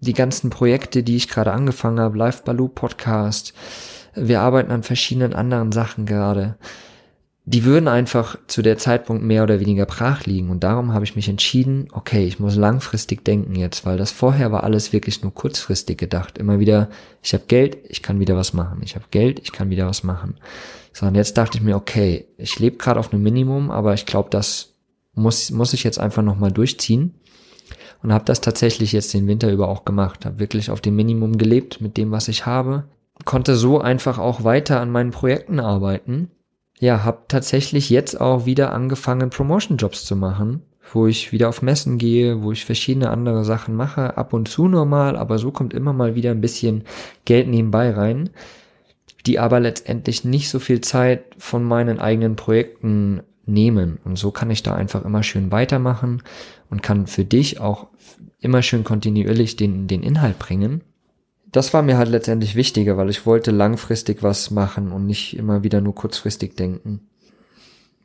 die 0.00 0.14
ganzen 0.14 0.50
Projekte, 0.50 1.02
die 1.02 1.16
ich 1.16 1.28
gerade 1.28 1.52
angefangen 1.52 2.00
habe, 2.00 2.18
Live 2.18 2.42
Baloo 2.44 2.68
Podcast, 2.68 3.52
wir 4.14 4.40
arbeiten 4.40 4.72
an 4.72 4.82
verschiedenen 4.82 5.34
anderen 5.34 5.72
Sachen 5.72 6.06
gerade. 6.06 6.56
Die 7.44 7.64
würden 7.64 7.88
einfach 7.88 8.36
zu 8.46 8.62
der 8.62 8.78
Zeitpunkt 8.78 9.24
mehr 9.24 9.42
oder 9.42 9.60
weniger 9.60 9.86
brach 9.86 10.24
liegen. 10.24 10.50
Und 10.50 10.62
darum 10.62 10.92
habe 10.92 11.04
ich 11.04 11.16
mich 11.16 11.28
entschieden, 11.28 11.88
okay, 11.92 12.24
ich 12.24 12.38
muss 12.38 12.54
langfristig 12.54 13.24
denken 13.24 13.56
jetzt, 13.56 13.86
weil 13.86 13.98
das 13.98 14.12
vorher 14.12 14.52
war 14.52 14.62
alles 14.62 14.92
wirklich 14.92 15.22
nur 15.22 15.34
kurzfristig 15.34 15.98
gedacht. 15.98 16.38
Immer 16.38 16.60
wieder, 16.60 16.90
ich 17.22 17.32
habe 17.32 17.44
Geld, 17.48 17.78
ich 17.88 18.02
kann 18.02 18.20
wieder 18.20 18.36
was 18.36 18.52
machen. 18.52 18.80
Ich 18.84 18.94
habe 18.94 19.06
Geld, 19.10 19.40
ich 19.40 19.52
kann 19.52 19.70
wieder 19.70 19.86
was 19.86 20.04
machen. 20.04 20.36
So, 20.92 21.06
und 21.06 21.14
jetzt 21.14 21.38
dachte 21.38 21.58
ich 21.58 21.64
mir, 21.64 21.76
okay, 21.76 22.26
ich 22.36 22.58
lebe 22.58 22.76
gerade 22.76 23.00
auf 23.00 23.12
einem 23.12 23.22
Minimum, 23.22 23.70
aber 23.70 23.94
ich 23.94 24.06
glaube, 24.06 24.30
das 24.30 24.74
muss, 25.14 25.50
muss 25.50 25.72
ich 25.72 25.82
jetzt 25.82 25.98
einfach 25.98 26.22
nochmal 26.22 26.52
durchziehen. 26.52 27.14
Und 28.02 28.12
habe 28.12 28.24
das 28.24 28.40
tatsächlich 28.40 28.92
jetzt 28.92 29.12
den 29.12 29.26
Winter 29.26 29.52
über 29.52 29.68
auch 29.68 29.84
gemacht. 29.84 30.24
Habe 30.24 30.38
wirklich 30.38 30.70
auf 30.70 30.80
dem 30.80 30.96
Minimum 30.96 31.36
gelebt 31.38 31.80
mit 31.80 31.96
dem, 31.96 32.10
was 32.10 32.28
ich 32.28 32.46
habe 32.46 32.84
konnte 33.24 33.56
so 33.56 33.80
einfach 33.80 34.18
auch 34.18 34.44
weiter 34.44 34.80
an 34.80 34.90
meinen 34.90 35.10
Projekten 35.10 35.60
arbeiten. 35.60 36.30
Ja, 36.78 37.04
habe 37.04 37.22
tatsächlich 37.28 37.90
jetzt 37.90 38.20
auch 38.20 38.46
wieder 38.46 38.72
angefangen, 38.72 39.30
Promotion-Jobs 39.30 40.04
zu 40.04 40.16
machen, 40.16 40.62
wo 40.92 41.06
ich 41.06 41.30
wieder 41.30 41.48
auf 41.48 41.62
Messen 41.62 41.98
gehe, 41.98 42.42
wo 42.42 42.52
ich 42.52 42.64
verschiedene 42.64 43.10
andere 43.10 43.44
Sachen 43.44 43.76
mache, 43.76 44.16
ab 44.16 44.32
und 44.32 44.48
zu 44.48 44.66
normal, 44.66 45.16
aber 45.16 45.38
so 45.38 45.50
kommt 45.50 45.74
immer 45.74 45.92
mal 45.92 46.14
wieder 46.14 46.30
ein 46.30 46.40
bisschen 46.40 46.84
Geld 47.26 47.48
nebenbei 47.48 47.90
rein, 47.90 48.30
die 49.26 49.38
aber 49.38 49.60
letztendlich 49.60 50.24
nicht 50.24 50.48
so 50.48 50.58
viel 50.58 50.80
Zeit 50.80 51.24
von 51.36 51.64
meinen 51.64 51.98
eigenen 51.98 52.36
Projekten 52.36 53.20
nehmen. 53.46 53.98
Und 54.04 54.16
so 54.16 54.30
kann 54.30 54.50
ich 54.50 54.62
da 54.62 54.74
einfach 54.74 55.04
immer 55.04 55.22
schön 55.22 55.50
weitermachen 55.50 56.22
und 56.70 56.82
kann 56.82 57.06
für 57.06 57.24
dich 57.24 57.60
auch 57.60 57.88
immer 58.40 58.62
schön 58.62 58.84
kontinuierlich 58.84 59.56
den, 59.56 59.86
den 59.86 60.02
Inhalt 60.02 60.38
bringen 60.38 60.82
das 61.52 61.74
war 61.74 61.82
mir 61.82 61.98
halt 61.98 62.08
letztendlich 62.08 62.54
wichtiger, 62.54 62.96
weil 62.96 63.10
ich 63.10 63.26
wollte 63.26 63.50
langfristig 63.50 64.22
was 64.22 64.50
machen 64.50 64.92
und 64.92 65.06
nicht 65.06 65.36
immer 65.36 65.62
wieder 65.62 65.80
nur 65.80 65.94
kurzfristig 65.94 66.54
denken. 66.54 67.08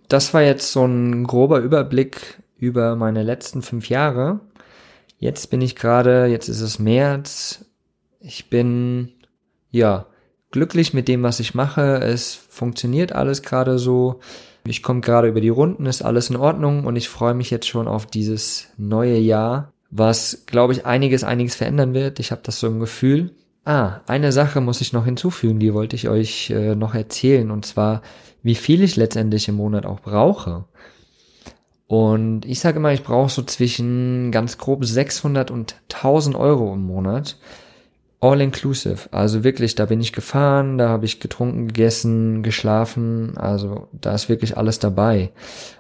Das 0.08 0.34
war 0.34 0.42
jetzt 0.42 0.72
so 0.72 0.86
ein 0.86 1.26
grober 1.26 1.60
Überblick 1.60 2.42
über 2.58 2.96
meine 2.96 3.24
letzten 3.24 3.62
fünf 3.62 3.90
Jahre. 3.90 4.40
Jetzt 5.18 5.50
bin 5.50 5.62
ich 5.62 5.76
gerade, 5.76 6.26
jetzt 6.26 6.48
ist 6.48 6.62
es 6.62 6.80
März. 6.80 7.66
Ich 8.20 8.50
bin, 8.50 9.14
ja, 9.72 10.08
glücklich 10.52 10.94
mit 10.94 11.08
dem, 11.08 11.24
was 11.24 11.40
ich 11.40 11.54
mache. 11.54 12.00
Es 12.02 12.34
funktioniert 12.34 13.12
alles 13.14 13.42
gerade 13.42 13.78
so. 13.78 14.20
Ich 14.68 14.82
komme 14.82 15.02
gerade 15.02 15.28
über 15.28 15.42
die 15.42 15.50
Runden, 15.50 15.86
ist 15.86 16.02
alles 16.02 16.30
in 16.30 16.36
Ordnung 16.36 16.86
und 16.86 16.96
ich 16.96 17.10
freue 17.10 17.34
mich 17.34 17.52
jetzt 17.52 17.68
schon 17.68 17.88
auf 17.88 18.06
dieses 18.06 18.68
neue 18.78 19.18
Jahr 19.18 19.72
was, 19.98 20.44
glaube 20.46 20.74
ich, 20.74 20.86
einiges, 20.86 21.24
einiges 21.24 21.56
verändern 21.56 21.94
wird. 21.94 22.20
Ich 22.20 22.32
habe 22.32 22.42
das 22.44 22.60
so 22.60 22.68
im 22.68 22.80
Gefühl. 22.80 23.32
Ah, 23.64 24.02
eine 24.08 24.32
Sache 24.32 24.62
muss 24.62 24.82
ich 24.82 24.94
noch 24.94 25.06
hinzufügen, 25.06 25.60
die 25.60 25.74
wollte 25.74 25.96
ich 25.96 26.10
euch 26.10 26.50
äh, 26.52 26.76
noch 26.76 26.94
erzählen, 26.94 27.50
und 27.50 27.66
zwar, 27.66 28.02
wie 28.44 28.56
viel 28.56 28.84
ich 28.84 28.96
letztendlich 28.96 29.48
im 29.48 29.56
Monat 29.56 29.86
auch 29.86 30.02
brauche. 30.02 30.66
Und 31.88 32.46
ich 32.46 32.60
sage 32.60 32.78
immer, 32.78 32.94
ich 32.94 33.04
brauche 33.04 33.30
so 33.30 33.42
zwischen 33.44 34.32
ganz 34.32 34.58
grob 34.58 34.86
600 34.86 35.50
und 35.50 35.78
1000 35.94 36.36
Euro 36.36 36.74
im 36.74 36.86
Monat, 36.86 37.38
all 38.26 38.42
inclusive. 38.42 39.08
Also 39.12 39.44
wirklich, 39.44 39.76
da 39.76 39.86
bin 39.86 40.02
ich 40.02 40.12
gefahren, 40.12 40.78
da 40.78 40.90
habe 40.90 41.06
ich 41.06 41.20
getrunken, 41.20 41.68
gegessen, 41.68 42.42
geschlafen. 42.42 43.38
Also 43.38 43.88
da 43.92 44.16
ist 44.16 44.30
wirklich 44.30 44.58
alles 44.58 44.80
dabei. 44.80 45.32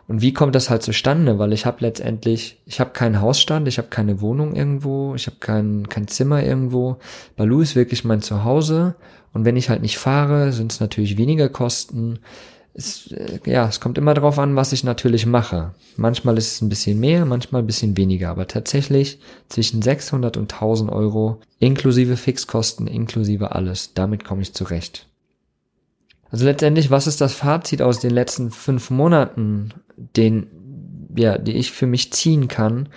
Und 0.07 0.21
wie 0.21 0.33
kommt 0.33 0.53
das 0.53 0.69
halt 0.69 0.83
zustande? 0.83 1.39
Weil 1.39 1.53
ich 1.53 1.65
habe 1.65 1.77
letztendlich, 1.79 2.61
ich 2.65 2.79
habe 2.79 2.91
keinen 2.91 3.19
Hausstand, 3.19 3.67
ich 3.67 3.79
habe 3.79 3.87
keine 3.87 4.21
Wohnung 4.21 4.55
irgendwo, 4.55 5.15
ich 5.15 5.25
habe 5.25 5.37
kein, 5.39 5.89
kein 5.89 6.07
Zimmer 6.07 6.43
irgendwo. 6.43 6.97
Balu 7.35 7.61
ist 7.61 7.75
wirklich 7.75 8.03
mein 8.03 8.21
Zuhause. 8.21 8.95
Und 9.33 9.43
wenn 9.43 9.57
ich 9.57 9.69
halt 9.69 9.81
nicht 9.81 9.97
fahre, 9.97 10.51
sind 10.51 10.71
es 10.71 10.79
natürlich 10.79 11.17
weniger 11.17 11.49
Kosten 11.49 12.19
es, 12.75 13.11
äh, 13.11 13.39
ja, 13.45 13.67
es 13.67 13.79
kommt 13.79 13.97
immer 13.97 14.13
darauf 14.13 14.37
an, 14.37 14.55
was 14.55 14.73
ich 14.73 14.83
natürlich 14.83 15.25
mache. 15.25 15.73
Manchmal 15.95 16.37
ist 16.37 16.53
es 16.53 16.61
ein 16.61 16.69
bisschen 16.69 16.99
mehr, 16.99 17.25
manchmal 17.25 17.61
ein 17.61 17.67
bisschen 17.67 17.95
weniger, 17.95 18.29
aber 18.29 18.47
tatsächlich 18.47 19.19
zwischen 19.47 19.81
600 19.81 20.35
und 20.35 20.53
1000 20.53 20.91
Euro 20.91 21.39
inklusive 21.59 22.17
Fixkosten, 22.17 22.87
inklusive 22.87 23.55
alles. 23.55 23.93
Damit 23.93 24.25
komme 24.25 24.41
ich 24.41 24.53
zurecht. 24.53 25.07
Also 26.31 26.43
letztendlich, 26.45 26.91
was 26.91 27.07
ist 27.07 27.21
das 27.21 27.33
Fazit 27.33 27.81
aus 27.81 27.99
den 27.99 28.11
letzten 28.11 28.51
fünf 28.51 28.89
Monaten, 28.89 29.73
den, 29.95 30.47
ja, 31.15 31.37
die 31.37 31.53
ich 31.53 31.71
für 31.71 31.87
mich 31.87 32.11
ziehen 32.11 32.49
kann? 32.49 32.89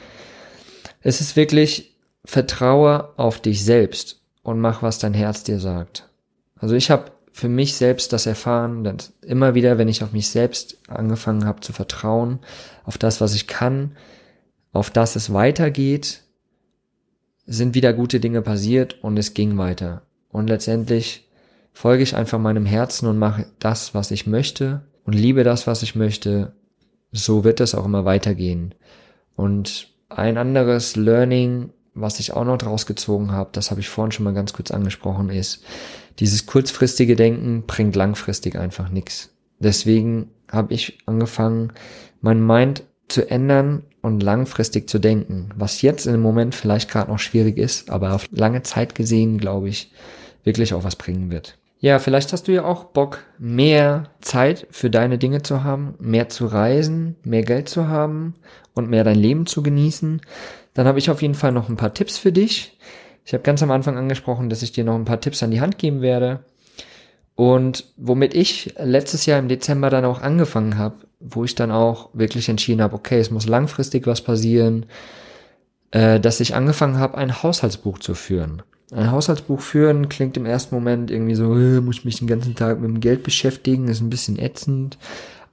Es 1.03 1.21
ist 1.21 1.37
wirklich, 1.37 1.95
vertraue 2.25 3.11
auf 3.17 3.41
dich 3.41 3.65
selbst 3.65 4.23
und 4.43 4.61
mach, 4.61 4.83
was 4.83 4.99
dein 4.99 5.15
Herz 5.15 5.45
dir 5.45 5.61
sagt. 5.61 6.09
Also 6.57 6.75
ich 6.75 6.91
habe 6.91 7.13
für 7.39 7.49
mich 7.49 7.77
selbst 7.77 8.13
das 8.13 8.27
erfahren, 8.27 8.83
dass 8.83 9.13
immer 9.23 9.55
wieder, 9.55 9.79
wenn 9.79 9.87
ich 9.87 10.03
auf 10.03 10.11
mich 10.11 10.29
selbst 10.29 10.77
angefangen 10.89 11.45
habe 11.45 11.61
zu 11.61 11.73
vertrauen, 11.73 12.41
auf 12.83 12.99
das, 12.99 13.21
was 13.21 13.33
ich 13.33 13.47
kann, 13.47 13.93
auf 14.73 14.91
das 14.91 15.15
es 15.15 15.33
weitergeht, 15.33 16.25
sind 17.47 17.77
wieder 17.77 17.93
gute 17.93 18.19
Dinge 18.19 18.43
passiert 18.43 19.05
und 19.05 19.17
es 19.21 19.35
ging 19.35 19.57
weiter. 19.57 20.03
Und 20.31 20.49
letztendlich 20.49 21.29
folge 21.73 22.03
ich 22.03 22.17
einfach 22.17 22.41
meinem 22.41 22.67
Herzen 22.67 23.07
und 23.07 23.19
mache 23.19 23.47
das, 23.61 23.95
was 23.95 24.11
ich 24.11 24.27
möchte 24.27 24.83
und 25.05 25.13
liebe 25.13 25.45
das, 25.45 25.69
was 25.69 25.85
ich 25.85 25.95
möchte. 25.95 26.55
So 27.13 27.45
wird 27.45 27.61
es 27.61 27.77
auch 27.77 27.85
immer 27.85 28.05
weitergehen. 28.05 28.75
Und 29.37 29.95
ein 30.09 30.39
anderes 30.39 30.97
Learning, 30.97 31.71
was 31.95 32.19
ich 32.19 32.33
auch 32.33 32.45
noch 32.45 32.59
draus 32.59 32.85
gezogen 32.85 33.31
habe, 33.31 33.51
das 33.53 33.71
habe 33.71 33.81
ich 33.81 33.89
vorhin 33.89 34.11
schon 34.11 34.25
mal 34.25 34.35
ganz 34.35 34.53
kurz 34.53 34.73
angesprochen, 34.73 35.31
ist, 35.31 35.63
dieses 36.19 36.47
kurzfristige 36.47 37.17
Denken 37.17 37.65
bringt 37.67 37.97
langfristig 37.97 38.57
einfach 38.57 38.91
nichts. 38.91 39.31
Deswegen 39.59 40.31
habe 40.51 40.75
ich 40.75 40.99
angefangen, 41.07 41.73
mein 42.21 42.45
Mind 42.45 42.85
zu 43.09 43.29
ändern 43.31 43.85
und 44.03 44.23
langfristig 44.23 44.89
zu 44.89 44.99
denken, 44.99 45.51
was 45.57 45.83
jetzt 45.83 46.07
in 46.07 46.13
dem 46.13 46.23
Moment 46.23 46.55
vielleicht 46.55 46.91
gerade 46.91 47.11
noch 47.11 47.19
schwierig 47.19 47.59
ist, 47.59 47.91
aber 47.91 48.15
auf 48.15 48.29
lange 48.31 48.63
Zeit 48.63 48.95
gesehen, 48.95 49.39
glaube 49.39 49.69
ich, 49.69 49.93
wirklich 50.45 50.75
auch 50.75 50.85
was 50.85 50.97
bringen 50.97 51.31
wird. 51.31 51.59
Ja, 51.81 52.01
vielleicht 52.01 52.33
hast 52.33 52.49
du 52.49 52.53
ja 52.53 52.65
auch 52.65 52.85
Bock, 52.85 53.21
mehr 53.39 54.11
Zeit 54.21 54.67
für 54.71 54.91
deine 54.91 55.17
Dinge 55.17 55.43
zu 55.43 55.63
haben, 55.63 55.95
mehr 56.01 56.29
zu 56.29 56.47
reisen, 56.47 57.15
mehr 57.23 57.43
Geld 57.43 57.69
zu 57.69 57.87
haben 57.87 58.35
und 58.75 58.91
mehr 58.91 59.05
dein 59.05 59.19
Leben 59.19 59.47
zu 59.47 59.63
genießen. 59.63 60.21
Dann 60.75 60.87
habe 60.87 60.99
ich 60.99 61.11
auf 61.11 61.23
jeden 61.23 61.35
Fall 61.35 61.53
noch 61.53 61.69
ein 61.69 61.77
paar 61.77 61.95
Tipps 61.95 62.19
für 62.19 62.33
dich. 62.33 62.77
Ich 63.29 63.35
habe 63.35 63.43
ganz 63.43 63.63
am 63.63 63.71
Anfang 63.71 63.99
angesprochen, 63.99 64.49
dass 64.49 64.63
ich 64.63 64.73
dir 64.73 64.85
noch 64.85 64.95
ein 64.95 65.05
paar 65.05 65.21
Tipps 65.21 65.43
an 65.43 65.51
die 65.51 65.61
Hand 65.61 65.77
geben 65.77 66.01
werde. 66.01 66.41
Und 67.35 67.85
womit 67.99 68.33
ich 68.33 68.73
letztes 68.83 69.27
Jahr 69.27 69.39
im 69.39 69.49
Dezember 69.49 69.91
dann 69.91 70.07
auch 70.07 70.23
angefangen 70.23 70.79
habe, 70.79 70.95
wo 71.21 71.45
ich 71.45 71.55
dann 71.55 71.71
auch 71.71 72.09
wirklich 72.15 72.49
entschieden 72.49 72.81
habe, 72.81 72.95
okay, 72.95 73.21
es 73.21 73.31
muss 73.31 73.47
langfristig 73.47 74.07
was 74.07 74.23
passieren, 74.23 74.87
äh, 75.91 76.19
dass 76.19 76.41
ich 76.41 76.55
angefangen 76.55 76.97
habe, 76.97 77.19
ein 77.19 77.43
Haushaltsbuch 77.43 77.99
zu 77.99 78.15
führen. 78.15 78.63
Ein 78.93 79.11
Haushaltsbuch 79.11 79.61
führen 79.61 80.09
klingt 80.09 80.39
im 80.39 80.47
ersten 80.47 80.75
Moment 80.75 81.11
irgendwie 81.11 81.35
so, 81.35 81.55
äh, 81.55 81.83
muss 81.83 81.99
ich 81.99 82.05
mich 82.07 82.21
den 82.21 82.29
ganzen 82.29 82.55
Tag 82.55 82.81
mit 82.81 82.89
dem 82.89 83.01
Geld 83.01 83.25
beschäftigen, 83.25 83.89
ist 83.89 84.01
ein 84.01 84.09
bisschen 84.09 84.39
ätzend. 84.39 84.97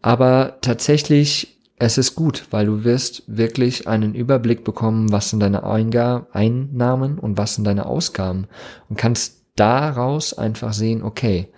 Aber 0.01 0.59
tatsächlich 0.61 1.54
es 1.77 1.97
ist 1.97 2.15
gut, 2.15 2.47
weil 2.51 2.67
du 2.67 2.83
wirst 2.83 3.23
wirklich 3.27 3.87
einen 3.87 4.15
Überblick 4.15 4.63
bekommen, 4.63 5.11
was 5.11 5.29
sind 5.29 5.41
deine 5.41 5.63
Einnahmen 5.63 7.19
und 7.19 7.37
was 7.37 7.55
sind 7.55 7.65
deine 7.65 7.85
Ausgaben 7.85 8.47
und 8.89 8.97
kannst 8.97 9.41
daraus 9.55 10.33
einfach 10.33 10.73
sehen, 10.73 11.03
okay, 11.03 11.49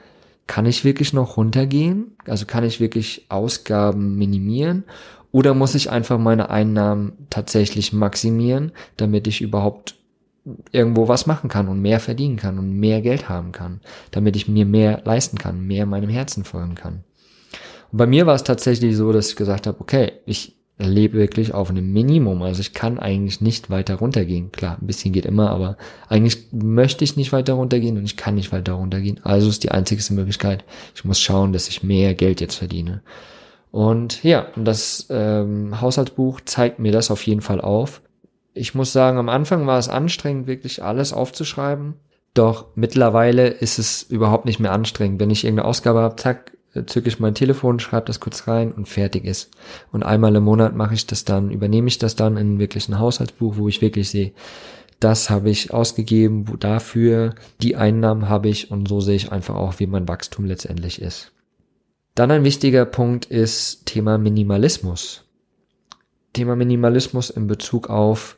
kann 0.48 0.66
ich 0.66 0.84
wirklich 0.84 1.14
noch 1.14 1.38
runtergehen? 1.38 2.16
Also 2.26 2.46
kann 2.46 2.64
ich 2.64 2.80
wirklich 2.80 3.26
Ausgaben 3.30 4.18
minimieren? 4.18 4.86
Oder 5.32 5.54
muss 5.54 5.76
ich 5.76 5.92
einfach 5.92 6.18
meine 6.18 6.50
Einnahmen 6.50 7.28
tatsächlich 7.30 7.94
maximieren, 7.94 8.72
damit 8.96 9.28
ich 9.28 9.42
überhaupt 9.42 9.96
irgendwo 10.72 11.10
was 11.10 11.28
machen 11.28 11.50
kann 11.50 11.68
und 11.68 11.82
mehr 11.82 12.00
verdienen 12.00 12.38
kann 12.38 12.58
und 12.58 12.80
mehr 12.80 13.02
Geld 13.02 13.28
haben 13.28 13.52
kann, 13.52 13.82
damit 14.12 14.36
ich 14.38 14.48
mir 14.48 14.66
mehr 14.66 15.02
leisten 15.04 15.38
kann, 15.38 15.68
mehr 15.68 15.86
meinem 15.86 16.10
Herzen 16.10 16.46
folgen 16.46 16.76
kann? 16.76 17.04
Und 17.92 17.98
bei 17.98 18.08
mir 18.08 18.26
war 18.26 18.36
es 18.36 18.44
tatsächlich 18.44 18.96
so, 18.96 19.12
dass 19.12 19.30
ich 19.30 19.36
gesagt 19.36 19.68
habe, 19.68 19.80
okay, 19.80 20.14
ich 20.26 20.58
lebe 20.80 21.18
wirklich 21.18 21.54
auf 21.54 21.70
einem 21.70 21.92
Minimum. 21.92 22.44
Also 22.44 22.62
ich 22.62 22.74
kann 22.74 23.00
eigentlich 23.00 23.42
nicht 23.42 23.70
weiter 23.70 23.96
runtergehen. 23.96 24.52
Klar, 24.52 24.78
ein 24.80 24.86
bisschen 24.86 25.12
geht 25.12 25.26
immer, 25.26 25.50
aber 25.50 25.78
eigentlich 26.08 26.48
möchte 26.52 27.04
ich 27.04 27.18
nicht 27.18 27.32
weiter 27.32 27.54
runtergehen 27.54 27.98
und 27.98 28.06
ich 28.06 28.18
kann 28.18 28.36
nicht 28.36 28.52
weiter 28.52 28.74
runtergehen. 28.74 29.20
Also 29.24 29.50
ist 29.50 29.64
die 29.64 29.72
einzigste 29.72 30.14
Möglichkeit. 30.14 30.64
Ich 30.96 31.04
muss 31.04 31.20
schauen, 31.20 31.52
dass 31.52 31.68
ich 31.68 31.84
mehr 31.84 32.14
Geld 32.14 32.42
jetzt 32.42 32.56
verdiene. 32.56 33.02
Und 33.72 34.24
ja, 34.24 34.48
das 34.56 35.08
ähm, 35.10 35.82
Haushaltsbuch 35.82 36.42
zeigt 36.46 36.80
mir 36.80 36.92
das 36.92 37.12
auf 37.12 37.26
jeden 37.26 37.42
Fall 37.42 37.60
auf. 37.60 38.02
Ich 38.54 38.76
muss 38.76 38.94
sagen, 38.94 39.18
am 39.18 39.30
Anfang 39.30 39.68
war 39.68 39.78
es 39.78 39.90
anstrengend, 39.90 40.48
wirklich 40.48 40.84
alles 40.84 41.12
aufzuschreiben. 41.12 41.96
Doch 42.34 42.68
mittlerweile 42.76 43.48
ist 43.48 43.80
es 43.80 44.04
überhaupt 44.04 44.46
nicht 44.46 44.60
mehr 44.60 44.72
anstrengend. 44.72 45.20
Wenn 45.20 45.32
ich 45.32 45.44
irgendeine 45.44 45.68
Ausgabe 45.68 46.00
habe, 46.00 46.16
zack, 46.18 46.57
zücke 46.86 47.08
ich 47.10 47.20
mein 47.20 47.36
Telefon, 47.36 47.80
schreibe 47.80 48.06
das 48.06 48.20
kurz 48.20 48.48
rein 48.48 48.72
und 48.72 48.88
fertig 48.88 49.26
ist. 49.26 49.52
Und 49.92 50.04
einmal 50.04 50.36
im 50.36 50.44
Monat 50.44 50.76
mache 50.76 50.94
ich 50.94 51.08
das 51.08 51.26
dann, 51.26 51.52
übernehme 51.52 51.88
ich 51.88 51.98
das 51.98 52.16
dann 52.16 52.38
in 52.38 52.60
wirklich 52.60 52.88
ein 52.90 53.00
Haushaltsbuch, 53.00 53.58
wo 53.58 53.68
ich 53.68 53.82
wirklich 53.82 54.10
sehe, 54.10 54.34
das 55.00 55.30
habe 55.30 55.50
ich 55.50 55.74
ausgegeben, 55.74 56.46
dafür 56.60 57.36
die 57.62 57.76
Einnahmen 57.76 58.30
habe 58.30 58.50
ich 58.50 58.72
und 58.72 58.88
so 58.88 59.00
sehe 59.00 59.16
ich 59.16 59.32
einfach 59.32 59.56
auch, 59.56 59.80
wie 59.80 59.88
mein 59.88 60.08
Wachstum 60.08 60.46
letztendlich 60.46 61.02
ist. 61.02 61.32
Dann 62.16 62.32
ein 62.32 62.44
wichtiger 62.44 62.86
Punkt 62.86 63.26
ist 63.26 63.86
Thema 63.86 64.18
Minimalismus. 64.18 65.26
Thema 66.34 66.56
Minimalismus 66.56 67.30
in 67.30 67.46
Bezug 67.46 67.90
auf, 67.90 68.38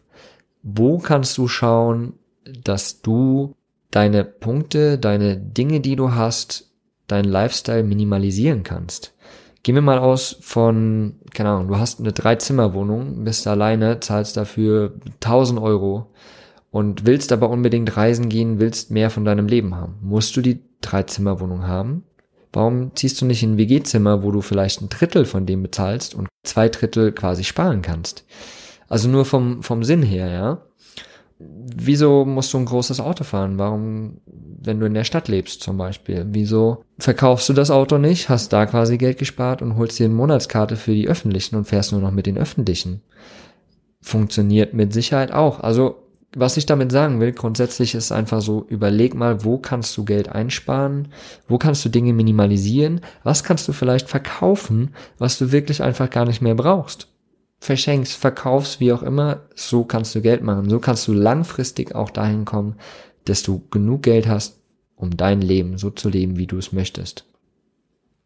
wo 0.64 0.98
kannst 0.98 1.38
du 1.38 1.48
schauen, 1.48 2.14
dass 2.64 3.02
du 3.02 3.56
deine 3.92 4.26
Punkte, 4.26 4.98
deine 4.98 5.38
Dinge, 5.38 5.80
die 5.80 5.96
du 5.96 6.12
hast, 6.12 6.69
deinen 7.12 7.30
Lifestyle 7.30 7.84
minimalisieren 7.84 8.64
kannst. 8.64 9.14
Gehen 9.64 9.76
wir 9.76 9.82
mal 9.82 10.00
aus 10.00 10.38
von, 10.42 11.16
keine 11.34 11.50
Ahnung, 11.50 11.68
du 11.68 11.78
hast 11.78 12.00
eine 12.00 12.14
Dreizimmerwohnung, 12.14 13.24
bist 13.26 13.46
alleine, 13.46 14.00
zahlst 14.00 14.38
dafür 14.38 14.94
1000 15.16 15.60
Euro 15.60 16.14
und 16.72 17.06
willst 17.06 17.32
aber 17.34 17.50
unbedingt 17.50 17.98
reisen 17.98 18.30
gehen, 18.30 18.60
willst 18.60 18.92
mehr 18.92 19.10
von 19.10 19.26
deinem 19.26 19.48
Leben 19.48 19.76
haben. 19.76 19.98
Musst 20.02 20.38
du 20.38 20.42
die 20.42 20.64
Dreizimmerwohnung 20.82 21.68
haben? 21.68 22.04
Warum 22.54 22.96
ziehst 22.96 23.22
du 23.22 23.26
nicht 23.26 23.44
in 23.44 23.54
ein 23.54 23.58
WG-Zimmer, 23.58 24.24
wo 24.24 24.32
du 24.32 24.42
vielleicht 24.42 24.82
ein 24.82 24.90
Drittel 24.90 25.26
von 25.26 25.46
dem 25.46 25.62
bezahlst 25.62 26.16
und 26.16 26.30
zwei 26.44 26.70
Drittel 26.70 27.12
quasi 27.12 27.44
sparen 27.44 27.82
kannst? 27.82 28.26
Also 28.88 29.10
nur 29.10 29.26
vom, 29.26 29.62
vom 29.62 29.84
Sinn 29.84 30.02
her, 30.02 30.30
ja 30.30 30.62
wieso 31.40 32.26
musst 32.26 32.54
du 32.54 32.58
ein 32.58 32.66
großes 32.66 33.00
Auto 33.00 33.24
fahren? 33.24 33.58
Warum, 33.58 34.20
wenn 34.26 34.80
du 34.80 34.86
in 34.86 34.94
der 34.94 35.06
Stadt 35.06 35.28
lebst 35.30 35.62
zum 35.62 35.78
Beispiel, 35.78 36.26
wieso 36.30 36.84
verkaufst 36.98 37.48
du 37.48 37.54
das 37.54 37.72
Auto 37.72 37.98
nicht, 37.98 38.30
hast 38.30 38.52
da 38.52 38.66
quasi 38.66 38.98
Geld 38.98 39.18
gespart 39.18 39.62
und 39.62 39.78
holst 39.78 39.98
dir 39.98 40.06
eine 40.06 40.14
Monatskarte 40.14 40.76
für 40.76 40.94
die 40.94 41.08
öffentlichen 41.08 41.56
und 41.56 41.66
fährst 41.66 41.94
nur 41.94 42.02
noch 42.02 42.12
mit 42.12 42.26
den 42.26 42.38
öffentlichen? 42.38 43.02
Funktioniert 44.02 44.74
mit 44.74 44.94
Sicherheit 44.94 45.32
auch. 45.32 45.62
Also, 45.62 46.04
was 46.36 46.58
ich 46.58 46.66
damit 46.66 46.92
sagen 46.92 47.20
will, 47.20 47.32
grundsätzlich 47.32 47.96
ist 47.96 48.12
einfach 48.12 48.42
so, 48.42 48.66
überleg 48.68 49.16
mal, 49.16 49.44
wo 49.44 49.58
kannst 49.58 49.98
du 49.98 50.06
Geld 50.06 50.30
einsparen, 50.30 51.08
wo 51.48 51.58
kannst 51.58 51.84
du 51.86 51.90
Dinge 51.90 52.14
minimalisieren, 52.14 53.02
was 53.24 53.44
kannst 53.44 53.68
du 53.68 53.74
vielleicht 53.74 54.10
verkaufen, 54.10 54.92
was 55.18 55.40
du 55.40 55.52
wirklich 55.52 55.82
einfach 55.82 56.10
gar 56.10 56.26
nicht 56.26 56.42
mehr 56.42 56.56
brauchst 56.56 57.09
verschenkst, 57.60 58.14
verkaufst, 58.14 58.80
wie 58.80 58.94
auch 58.94 59.04
immer, 59.04 59.42
so 59.56 59.84
kannst 59.84 60.16
du 60.16 60.22
Geld 60.22 60.44
machen. 60.44 60.70
So 60.70 60.80
kannst 60.80 61.08
du 61.08 61.14
langfristig 61.14 61.94
auch 61.94 62.10
dahin 62.10 62.46
kommen, 62.46 62.76
dass 63.26 63.44
du 63.44 63.64
genug 63.70 64.04
Geld 64.04 64.28
hast, 64.28 64.60
um 64.96 65.16
dein 65.18 65.42
Leben 65.42 65.78
so 65.78 65.90
zu 65.90 66.10
leben, 66.10 66.38
wie 66.38 66.48
du 66.48 66.58
es 66.58 66.72
möchtest. 66.72 67.26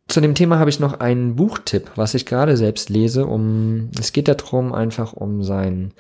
Zu 0.08 0.22
dem 0.22 0.36
Thema 0.36 0.60
habe 0.60 0.70
ich 0.70 0.80
noch 0.80 1.00
einen 1.00 1.36
Buchtipp, 1.36 1.92
was 1.96 2.14
ich 2.14 2.26
gerade 2.26 2.58
selbst 2.58 2.90
lese, 2.90 3.26
um, 3.26 3.90
es 4.00 4.12
geht 4.12 4.28
darum, 4.28 4.74
einfach 4.74 5.14
um 5.14 5.44
sein, 5.44 5.94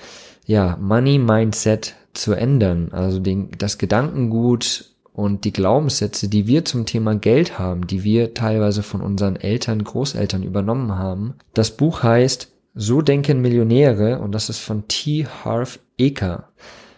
ja, 0.46 0.78
Money 0.80 1.19
Mindset 1.19 1.96
zu 2.13 2.34
ändern. 2.34 2.89
Also 2.91 3.19
den, 3.19 3.50
das 3.58 3.78
Gedankengut 3.78 4.93
und 5.13 5.46
die 5.46 5.54
Glaubenssätze, 5.54 6.28
die 6.28 6.48
wir 6.48 6.65
zum 6.65 6.86
Thema 6.86 7.15
Geld 7.15 7.58
haben, 7.58 7.88
die 7.88 8.04
wir 8.04 8.34
teilweise 8.34 8.84
von 8.84 9.02
unseren 9.02 9.36
Eltern, 9.36 9.84
Großeltern 9.84 10.43
übernommen 10.43 10.96
haben. 10.96 11.36
Das 11.54 11.72
Buch 11.72 12.04
heißt 12.04 12.53
so 12.76 13.02
denken 13.02 13.42
Millionäre 13.42 14.20
und 14.20 14.32
das 14.32 14.50
ist 14.50 14.60
von 14.60 14.88
T. 14.88 15.26
Harv 15.26 15.80
Eker. 15.98 16.50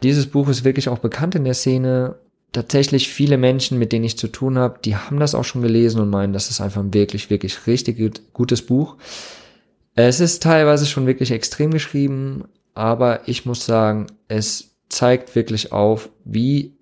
Dieses 0.03 0.27
Buch 0.27 0.47
ist 0.49 0.63
wirklich 0.63 0.89
auch 0.89 0.99
bekannt 0.99 1.35
in 1.35 1.43
der 1.43 1.53
Szene. 1.53 2.15
Tatsächlich 2.51 3.09
viele 3.09 3.37
Menschen, 3.37 3.77
mit 3.77 3.91
denen 3.91 4.05
ich 4.05 4.17
zu 4.17 4.27
tun 4.27 4.57
habe, 4.57 4.79
die 4.83 4.95
haben 4.95 5.19
das 5.19 5.35
auch 5.35 5.43
schon 5.43 5.61
gelesen 5.61 5.99
und 5.99 6.09
meinen, 6.09 6.31
das 6.31 6.49
ist 6.49 6.61
einfach 6.61 6.81
ein 6.81 6.93
wirklich, 6.93 7.29
wirklich 7.29 7.67
richtig 7.67 8.21
gutes 8.31 8.61
Buch. 8.61 8.95
Es 9.95 10.19
ist 10.19 10.43
teilweise 10.43 10.85
schon 10.85 11.07
wirklich 11.07 11.31
extrem 11.31 11.71
geschrieben, 11.71 12.45
aber 12.73 13.27
ich 13.27 13.45
muss 13.45 13.65
sagen, 13.65 14.07
es 14.27 14.75
zeigt 14.89 15.35
wirklich 15.35 15.71
auf, 15.71 16.09
wie 16.23 16.75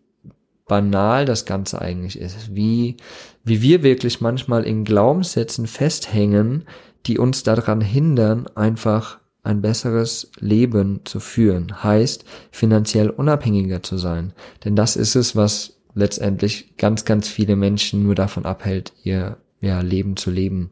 banal 0.68 1.26
das 1.26 1.46
Ganze 1.46 1.82
eigentlich 1.82 2.20
ist, 2.20 2.56
wie, 2.56 2.98
wie 3.44 3.62
wir 3.62 3.84
wirklich 3.84 4.22
manchmal 4.22 4.64
in 4.64 4.84
Glaubenssätzen 4.84 5.68
festhängen, 5.68 6.66
die 7.06 7.18
uns 7.18 7.44
daran 7.44 7.82
hindern, 7.82 8.48
einfach 8.56 9.20
ein 9.44 9.62
besseres 9.62 10.32
Leben 10.40 11.02
zu 11.04 11.20
führen. 11.20 11.84
Heißt, 11.84 12.24
finanziell 12.52 13.10
unabhängiger 13.10 13.84
zu 13.84 13.98
sein. 13.98 14.34
Denn 14.64 14.76
das 14.76 14.96
ist 14.96 15.16
es, 15.16 15.36
was 15.36 15.78
letztendlich 15.96 16.78
ganz, 16.78 17.06
ganz 17.06 17.28
viele 17.28 17.56
Menschen 17.56 18.04
nur 18.04 18.16
davon 18.16 18.46
abhält, 18.46 18.94
ihr 19.04 19.38
ja, 19.60 19.82
Leben 19.82 20.18
zu 20.18 20.32
leben. 20.32 20.72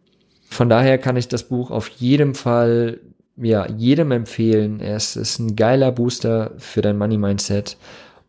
Von 0.50 0.70
daher 0.70 0.98
kann 0.98 1.17
ich 1.17 1.28
das 1.28 1.44
Buch 1.44 1.72
auf 1.72 1.88
jeden 1.88 2.34
Fall 2.34 3.00
ja, 3.38 3.67
jedem 3.67 4.12
empfehlen. 4.12 4.80
Es 4.80 5.15
ist 5.15 5.39
ein 5.39 5.56
geiler 5.56 5.91
Booster 5.91 6.52
für 6.58 6.82
dein 6.82 6.98
Money 6.98 7.17
Mindset 7.17 7.78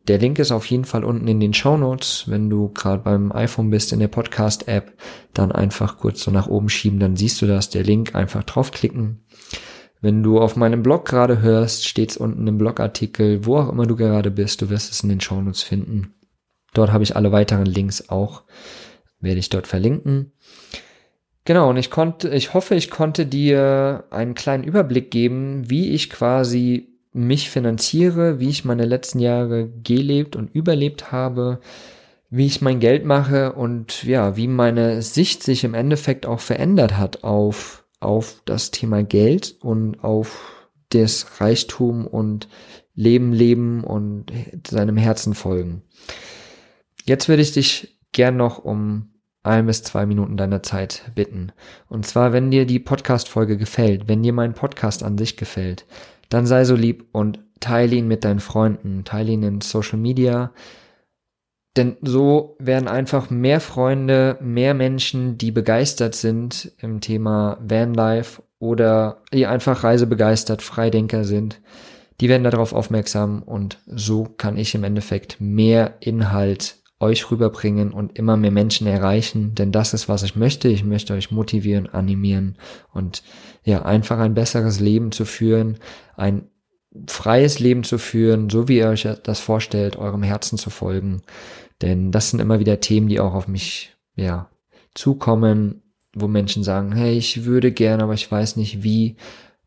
der 0.09 0.19
Link 0.19 0.39
ist 0.39 0.51
auf 0.51 0.67
jeden 0.67 0.85
Fall 0.85 1.05
unten 1.05 1.29
in 1.29 1.39
den 1.39 1.55
Show 1.55 1.77
Notes. 1.77 2.25
Wenn 2.27 2.51
du 2.51 2.71
gerade 2.71 3.03
beim 3.03 3.31
iPhone 3.33 3.71
bist 3.71 3.93
in 3.93 4.01
der 4.01 4.09
Podcast-App, 4.09 4.93
dann 5.33 5.53
einfach 5.53 5.99
kurz 5.99 6.23
so 6.23 6.31
nach 6.31 6.49
oben 6.49 6.69
schieben, 6.69 6.99
dann 6.99 7.17
siehst 7.17 7.41
du 7.41 7.47
das. 7.47 7.71
Der 7.71 7.85
Link 7.85 8.15
einfach 8.15 8.43
draufklicken. 8.43 9.25
Wenn 10.01 10.25
du 10.25 10.41
auf 10.41 10.57
meinem 10.57 10.83
Blog 10.83 11.07
gerade 11.07 11.41
hörst, 11.41 11.87
steht's 11.87 12.17
unten 12.17 12.49
im 12.49 12.59
Blogartikel, 12.59 13.47
wo 13.47 13.59
auch 13.59 13.69
immer 13.69 13.87
du 13.87 13.95
gerade 13.95 14.33
bist, 14.33 14.61
du 14.61 14.69
wirst 14.69 14.91
es 14.91 15.05
in 15.05 15.09
den 15.09 15.21
Show 15.21 15.41
Notes 15.41 15.63
finden. 15.63 16.15
Dort 16.75 16.91
habe 16.91 17.05
ich 17.05 17.15
alle 17.15 17.31
weiteren 17.31 17.67
Links 17.67 18.09
auch, 18.09 18.43
werde 19.21 19.39
ich 19.39 19.51
dort 19.51 19.69
verlinken. 19.69 20.33
Genau, 21.45 21.71
und 21.71 21.77
ich 21.77 21.91
konnte, 21.91 22.31
ich 22.31 22.55
hoffe, 22.55 22.75
ich 22.75 22.91
konnte 22.91 23.27
dir 23.27 24.05
einen 24.11 24.35
kleinen 24.35 24.65
Überblick 24.65 25.13
geben, 25.13 25.71
wie 25.71 25.91
ich 25.91 26.11
quasi 26.11 26.92
mich 27.13 27.51
finanziere, 27.51 28.41
wie 28.41 28.49
ich 28.49 28.65
meine 28.65 28.87
letzten 28.87 29.19
Jahre 29.19 29.69
gelebt 29.69 30.37
und 30.37 30.55
überlebt 30.55 31.13
habe, 31.13 31.61
wie 32.31 32.47
ich 32.47 32.63
mein 32.63 32.81
Geld 32.81 33.05
mache 33.05 33.53
und 33.53 34.05
ja, 34.05 34.37
wie 34.37 34.49
meine 34.49 35.03
Sicht 35.03 35.43
sich 35.43 35.65
im 35.65 35.75
Endeffekt 35.75 36.25
auch 36.25 36.41
verändert 36.41 36.97
hat 36.97 37.25
auf, 37.25 37.85
auf 38.01 38.41
das 38.47 38.71
Thema 38.71 39.05
Geld 39.05 39.57
und 39.61 40.03
auf 40.03 40.41
das 40.89 41.41
Reichtum 41.41 42.07
und 42.07 42.49
Leben 42.95 43.33
leben 43.33 43.85
und 43.85 44.33
seinem 44.67 44.97
Herzen 44.97 45.35
folgen. 45.35 45.83
Jetzt 47.05 47.29
würde 47.29 47.43
ich 47.43 47.53
dich 47.53 47.99
gern 48.13 48.37
noch 48.37 48.65
um 48.65 49.09
ein 49.43 49.67
bis 49.67 49.83
zwei 49.83 50.07
Minuten 50.07 50.37
deiner 50.37 50.63
Zeit 50.63 51.03
bitten. 51.15 51.53
Und 51.89 52.07
zwar, 52.07 52.33
wenn 52.33 52.51
dir 52.51 52.65
die 52.65 52.79
Podcast-Folge 52.79 53.57
gefällt, 53.57 54.09
wenn 54.09 54.23
dir 54.23 54.33
mein 54.33 54.55
Podcast 54.55 55.03
an 55.03 55.19
sich 55.19 55.37
gefällt, 55.37 55.85
dann 56.33 56.47
sei 56.47 56.65
so 56.65 56.75
lieb 56.75 57.07
und 57.13 57.41
teile 57.61 57.97
ihn 57.97 58.09
mit 58.09 58.25
deinen 58.25 58.41
Freunden, 58.41 59.05
teile 59.05 59.33
ihn 59.33 59.43
in 59.43 59.61
Social 59.61 59.99
Media. 59.99 60.53
Denn 61.77 61.97
so 62.03 62.57
werden 62.59 62.89
einfach 62.89 63.31
mehr 63.31 63.61
Freunde, 63.61 64.37
mehr 64.41 64.75
Menschen, 64.75 65.39
die 65.39 65.51
begeistert 65.51 66.15
sind 66.15 66.73
im 66.79 67.01
Thema 67.01 67.59
Vanlife 67.63 68.43
oder 68.59 69.23
die 69.33 69.47
einfach 69.47 69.85
reisebegeistert, 69.85 70.61
Freidenker 70.61 71.25
sind, 71.25 71.61
die 72.21 72.29
werden 72.29 72.45
darauf 72.45 72.73
aufmerksam 72.73 73.43
und 73.43 73.79
so 73.87 74.25
kann 74.25 74.57
ich 74.57 74.75
im 74.75 74.85
Endeffekt 74.85 75.41
mehr 75.41 75.95
Inhalt 76.01 76.82
euch 77.03 77.31
rüberbringen 77.31 77.93
und 77.93 78.19
immer 78.19 78.37
mehr 78.37 78.51
Menschen 78.51 78.87
erreichen, 78.87 79.55
denn 79.55 79.73
das 79.73 79.93
ist, 79.93 80.09
was 80.09 80.23
ich 80.23 80.37
möchte. 80.37 80.69
Ich 80.69 80.85
möchte 80.85 81.15
euch 81.15 81.31
motivieren, 81.31 81.89
animieren 81.89 82.57
und 82.93 83.23
ja, 83.65 83.83
einfach 83.83 84.19
ein 84.19 84.35
besseres 84.35 84.81
Leben 84.81 85.13
zu 85.13 85.25
führen, 85.25 85.79
ein 86.17 86.49
freies 87.07 87.59
Leben 87.59 87.85
zu 87.85 87.99
führen, 87.99 88.51
so 88.51 88.69
wie 88.69 88.79
ihr 88.79 88.89
euch 88.89 89.07
das 89.23 89.41
vorstellt, 89.41 89.97
eurem 89.97 90.23
Herzen 90.23 90.59
zu 90.59 90.71
folgen. 90.71 91.23
Denn 91.81 92.13
das 92.13 92.31
sind 92.31 92.41
immer 92.41 92.61
wieder 92.61 92.81
Themen, 92.81 93.09
die 93.09 93.21
auch 93.21 93.35
auf 93.35 93.49
mich, 93.49 93.97
ja, 94.15 94.51
zukommen, 94.95 95.83
wo 96.15 96.29
Menschen 96.29 96.63
sagen, 96.63 96.93
hey, 96.93 97.17
ich 97.17 97.45
würde 97.45 97.73
gerne, 97.73 98.03
aber 98.03 98.15
ich 98.15 98.31
weiß 98.31 98.57
nicht 98.57 98.83
wie. 98.83 99.17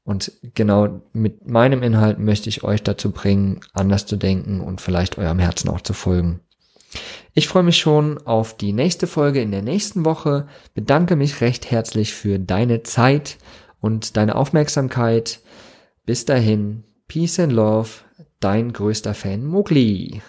Und 0.03 0.31
genau 0.53 1.01
mit 1.13 1.49
meinem 1.49 1.81
Inhalt 1.81 2.19
möchte 2.19 2.47
ich 2.47 2.63
euch 2.63 2.83
dazu 2.83 3.11
bringen, 3.11 3.59
anders 3.73 4.05
zu 4.05 4.17
denken 4.17 4.61
und 4.61 4.79
vielleicht 4.79 5.17
eurem 5.17 5.39
Herzen 5.39 5.69
auch 5.69 5.81
zu 5.81 5.93
folgen. 5.93 6.41
Ich 7.33 7.47
freue 7.47 7.63
mich 7.63 7.77
schon 7.77 8.17
auf 8.25 8.55
die 8.55 8.73
nächste 8.73 9.07
Folge 9.07 9.41
in 9.41 9.51
der 9.51 9.61
nächsten 9.61 10.05
Woche, 10.05 10.47
bedanke 10.73 11.15
mich 11.15 11.41
recht 11.41 11.69
herzlich 11.71 12.13
für 12.13 12.39
deine 12.39 12.83
Zeit 12.83 13.37
und 13.81 14.17
deine 14.17 14.35
Aufmerksamkeit. 14.35 15.39
Bis 16.05 16.25
dahin, 16.25 16.83
Peace 17.07 17.39
and 17.39 17.53
Love, 17.53 17.89
dein 18.39 18.73
größter 18.73 19.13
Fan 19.13 19.45
Mowgli. 19.45 20.21